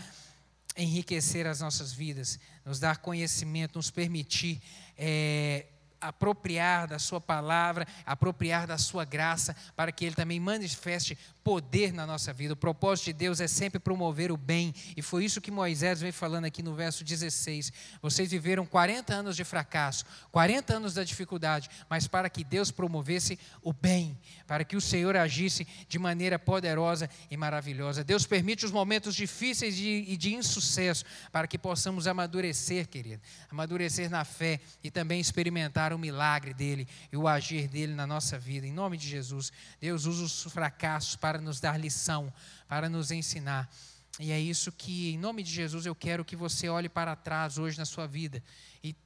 enriquecer 0.77 1.47
as 1.47 1.61
nossas 1.61 1.93
vidas, 1.93 2.39
nos 2.67 2.81
dar 2.81 2.99
conhecimento, 2.99 3.77
nos 3.77 3.91
permitir 3.93 4.61
é, 4.99 5.67
apropriar 6.01 6.89
da 6.89 6.99
sua 6.99 7.21
palavra, 7.21 7.87
apropriar 8.05 8.67
da 8.67 8.77
sua 8.77 9.05
graça, 9.05 9.55
para 9.77 9.93
que 9.93 10.05
ele 10.05 10.17
também 10.17 10.41
manifeste 10.41 11.17
poder 11.47 11.93
na 11.93 12.05
nossa 12.05 12.33
vida. 12.33 12.55
O 12.55 12.57
propósito 12.57 13.05
de 13.05 13.13
Deus 13.13 13.41
é 13.41 13.47
sempre 13.47 13.79
promover 13.79 14.33
o 14.33 14.37
bem, 14.37 14.75
e 14.97 15.01
foi 15.01 15.25
isso 15.25 15.41
que 15.41 15.53
Moisés 15.53 16.01
vem 16.01 16.11
falando 16.11 16.47
aqui 16.47 16.61
no 16.61 16.75
verso 16.75 17.05
16. 17.05 17.73
Vocês 18.03 18.33
viveram 18.33 18.67
40 18.67 19.15
anos 19.15 19.37
de 19.37 19.45
fracasso, 19.45 20.05
40 20.33 20.75
anos 20.75 20.95
da 20.95 21.05
dificuldade, 21.05 21.71
mas 21.89 22.09
para 22.09 22.29
que 22.29 22.43
Deus 22.43 22.73
promovesse 22.73 23.39
o 23.63 23.73
bem, 23.73 24.19
para 24.45 24.65
que 24.65 24.75
o 24.75 24.81
Senhor 24.81 25.17
agisse 25.17 25.65
de 25.89 26.01
maneira 26.01 26.37
poderosa 26.37 27.09
e 27.31 27.37
maravilhosa. 27.37 28.03
Deus 28.03 28.27
permite 28.27 28.65
os 28.65 28.73
momentos 28.73 29.15
difíceis 29.15 29.79
e 29.79 30.17
de 30.17 30.35
insucesso 30.35 31.05
para 31.31 31.47
que 31.47 31.57
possamos 31.57 32.09
amadurecer, 32.09 32.89
querido, 32.89 33.23
amadurecer 33.49 34.11
na 34.11 34.25
fé 34.25 34.59
e 34.83 34.91
também 34.91 35.21
experimentar 35.21 35.93
o 35.93 35.99
milagre 35.99 36.53
dele 36.53 36.89
e 37.13 37.17
o 37.17 37.29
agir 37.29 37.69
dele 37.69 37.95
na 37.95 38.05
nossa 38.05 38.37
vida. 38.37 38.67
Em 38.67 38.73
nome 38.73 38.97
de 38.97 39.07
Jesus, 39.07 39.53
Deus 39.81 40.07
usa 40.07 40.25
os 40.25 40.53
fracassos 40.53 41.15
para 41.15 41.36
para 41.37 41.43
nos 41.43 41.61
dar 41.61 41.79
lição, 41.79 42.33
para 42.67 42.89
nos 42.89 43.11
ensinar. 43.11 43.71
E 44.19 44.33
é 44.33 44.41
isso 44.41 44.73
que, 44.73 45.13
em 45.13 45.19
nome 45.19 45.43
de 45.43 45.53
Jesus, 45.53 45.85
eu 45.85 45.95
quero 45.95 46.25
que 46.25 46.35
você 46.35 46.69
olhe 46.69 46.89
para 46.89 47.15
trás 47.15 47.59
hoje 47.59 47.77
na 47.77 47.85
sua 47.85 48.07
vida 48.07 48.43
e 48.83 48.97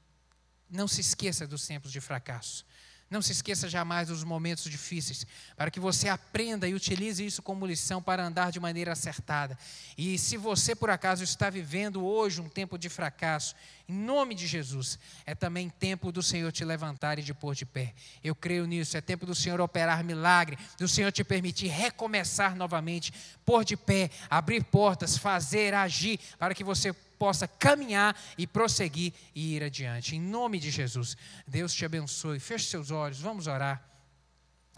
não 0.71 0.87
se 0.87 1.01
esqueça 1.01 1.47
dos 1.47 1.67
tempos 1.67 1.91
de 1.91 2.01
fracasso. 2.01 2.65
Não 3.11 3.21
se 3.21 3.33
esqueça 3.33 3.69
jamais 3.69 4.07
dos 4.07 4.23
momentos 4.23 4.63
difíceis, 4.71 5.27
para 5.57 5.69
que 5.69 5.81
você 5.81 6.09
aprenda 6.09 6.69
e 6.69 6.75
utilize 6.75 7.27
isso 7.27 7.43
como 7.43 7.67
lição 7.67 8.01
para 8.01 8.25
andar 8.25 8.53
de 8.53 8.61
maneira 8.61 8.93
acertada. 8.93 9.59
E 9.99 10.17
se 10.17 10.37
você, 10.37 10.77
por 10.77 10.91
acaso, 10.91 11.25
está 11.25 11.51
vivendo 11.51 12.05
hoje 12.05 12.41
um 12.41 12.49
tempo 12.49 12.79
de 12.79 12.89
fracasso, 12.89 13.57
em 13.89 13.95
nome 13.95 14.37
de 14.37 14.47
Jesus, 14.47 14.97
é 15.27 15.35
também 15.35 15.69
tempo 15.69 16.13
do 16.13 16.23
Senhor 16.23 16.53
te 16.53 16.65
levantar 16.65 17.19
e 17.19 17.23
de 17.23 17.35
pôr 17.35 17.53
de 17.53 17.67
pé. 17.67 17.95
Eu 18.23 18.37
creio 18.37 18.65
nisso, 18.65 18.97
é 18.97 19.01
tempo 19.01 19.27
do 19.27 19.35
Senhor 19.35 19.61
operar 19.61 20.05
milagre, 20.05 20.57
do 20.79 20.87
Senhor 20.87 21.11
te 21.11 21.25
permitir 21.25 21.67
recomeçar 21.67 22.55
novamente, 22.55 23.13
pôr 23.45 23.65
de 23.65 23.77
pé, 23.77 24.09
abrir 24.31 24.63
portas, 24.63 25.19
fazer, 25.19 25.75
agir, 25.75 26.21
para 26.39 26.55
que 26.55 26.63
você 26.63 26.95
possa 27.21 27.47
caminhar 27.47 28.19
e 28.39 28.47
prosseguir 28.47 29.13
e 29.35 29.55
ir 29.55 29.63
adiante. 29.63 30.17
Em 30.17 30.21
nome 30.21 30.59
de 30.59 30.71
Jesus, 30.71 31.19
Deus 31.47 31.75
te 31.75 31.85
abençoe. 31.85 32.41
Feche 32.41 32.65
seus 32.65 32.91
olhos, 32.91 33.21
vamos 33.21 33.47
orar. 33.47 33.90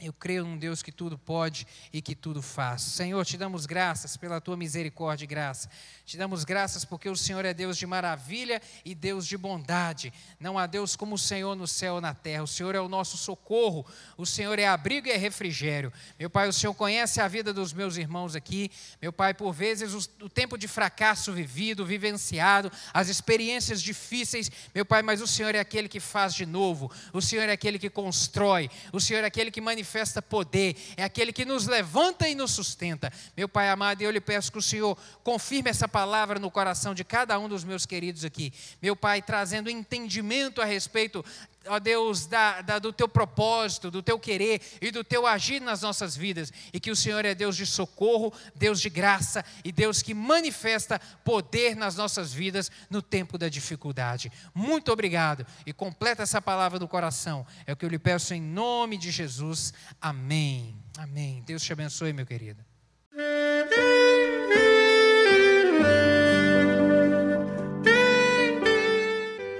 Eu 0.05 0.12
creio 0.12 0.44
num 0.44 0.59
Deus 0.59 0.82
que 0.82 0.90
tudo 0.90 1.16
pode 1.16 1.64
e 1.92 2.03
que 2.03 2.16
tudo 2.16 2.42
faz. 2.42 2.82
Senhor, 2.82 3.24
te 3.24 3.36
damos 3.38 3.66
graças 3.66 4.16
pela 4.16 4.40
tua 4.40 4.57
misericórdia 4.57 5.22
e 5.22 5.28
graça. 5.28 5.70
Te 6.05 6.16
damos 6.16 6.42
graças 6.42 6.84
porque 6.84 7.09
o 7.09 7.14
Senhor 7.14 7.44
é 7.44 7.55
Deus 7.55 7.78
de 7.78 7.86
maravilha 7.86 8.61
e 8.84 8.96
Deus 8.96 9.24
de 9.24 9.38
bondade. 9.38 10.12
Não 10.40 10.59
há 10.59 10.66
Deus 10.66 10.96
como 10.96 11.14
o 11.14 11.18
Senhor 11.18 11.55
no 11.55 11.68
céu 11.68 11.94
ou 11.94 12.00
na 12.00 12.14
terra. 12.14 12.42
O 12.42 12.48
Senhor 12.48 12.74
é 12.74 12.80
o 12.80 12.88
nosso 12.88 13.16
socorro. 13.16 13.86
O 14.16 14.26
Senhor 14.26 14.59
é 14.59 14.66
abrigo 14.66 15.07
e 15.07 15.12
é 15.12 15.16
refrigério. 15.16 15.92
Meu 16.18 16.28
Pai, 16.28 16.48
o 16.48 16.53
Senhor 16.53 16.74
conhece 16.74 17.20
a 17.20 17.28
vida 17.28 17.53
dos 17.53 17.72
meus 17.72 17.96
irmãos 17.96 18.34
aqui. 18.34 18.72
Meu 19.00 19.12
Pai, 19.12 19.32
por 19.32 19.53
vezes 19.53 19.94
o, 19.94 20.24
o 20.24 20.28
tempo 20.28 20.59
de 20.59 20.66
fracasso 20.66 21.32
vivido, 21.32 21.86
vivenciado, 21.86 22.72
as 22.92 23.09
experiências 23.09 23.80
difíceis. 23.80 24.50
Meu 24.74 24.84
Pai, 24.84 25.00
mas 25.00 25.20
o 25.20 25.28
Senhor 25.28 25.55
é 25.55 25.61
aquele 25.61 25.88
que 25.88 26.00
faz 26.00 26.34
de 26.34 26.44
novo. 26.44 26.90
O 27.12 27.22
Senhor 27.22 27.48
é 27.48 27.53
aquele 27.53 27.78
que 27.78 27.88
constrói. 27.88 28.68
O 28.92 28.98
Senhor 28.98 29.22
é 29.22 29.26
aquele 29.26 29.53
que 29.53 29.61
manifesta 29.61 29.91
poder. 30.22 30.76
É 30.97 31.05
aquele 31.05 31.32
que 31.32 31.45
nos 31.45 31.66
levanta 31.66 32.28
e 32.28 32.34
nos 32.34 32.53
sustenta. 32.53 33.12
Meu 33.36 33.49
Pai 33.49 33.68
amado, 33.68 34.03
eu 34.03 34.11
lhe 34.11 34.20
peço 34.20 34.51
que 34.51 34.59
o 34.59 34.62
Senhor 34.62 34.97
confirme 35.22 35.70
essa 35.70 35.88
palavra 35.88 36.38
no 36.38 36.51
coração 36.51 36.95
de 36.95 37.05
cada 37.05 37.38
um 37.38 37.49
dos 37.49 37.64
meus 37.64 37.84
queridos 37.84 38.24
aqui. 38.24 38.53
Meu 38.80 38.97
Pai, 38.97 39.20
trazendo 39.20 39.68
entendimento 39.68 40.62
a 40.62 40.64
respeito 40.64 41.24
ó 41.67 41.79
Deus, 41.79 42.27
da, 42.27 42.61
da, 42.63 42.79
do 42.79 42.93
teu 42.93 43.09
propósito, 43.09 43.91
do 43.91 44.03
teu 44.03 44.19
querer 44.19 44.61
e 44.81 44.91
do 44.91 45.05
teu 45.05 45.27
agir 45.27 45.61
nas 45.61 45.83
nossas 45.83 46.17
vidas, 46.17 46.53
e 46.73 46.81
que 46.81 46.91
o 46.91 46.97
Senhor 46.97 47.25
é 47.25 47.35
Deus 47.35 47.57
de 47.57 47.67
socorro, 47.67 48.33
Deus 48.55 48.81
de 48.81 48.91
graça 48.91 49.45
e 49.65 49.73
Deus 49.73 50.03
que 50.03 50.15
manifesta 50.15 51.01
poder 51.25 51.77
nas 51.77 51.97
nossas 51.97 52.33
vidas 52.33 52.71
no 52.91 53.03
tempo 53.03 53.39
da 53.39 53.49
dificuldade. 53.49 54.31
Muito 54.55 54.93
obrigado 54.93 55.47
e 55.67 55.73
completa 55.73 56.23
essa 56.23 56.41
palavra 56.41 56.79
no 56.79 56.89
coração, 56.89 57.47
é 57.67 57.73
o 57.73 57.77
que 57.77 57.85
eu 57.85 57.91
lhe 57.91 57.99
peço 57.99 58.35
em 58.35 58.41
nome 58.41 58.97
de 58.97 59.11
Jesus. 59.11 59.73
Amém. 60.01 60.77
Amém. 60.99 61.43
Deus 61.47 61.63
te 61.63 61.73
abençoe, 61.73 62.13
meu 62.13 62.27
querido. 62.27 62.63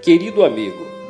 Querido 0.03 0.45
amigo, 0.45 0.92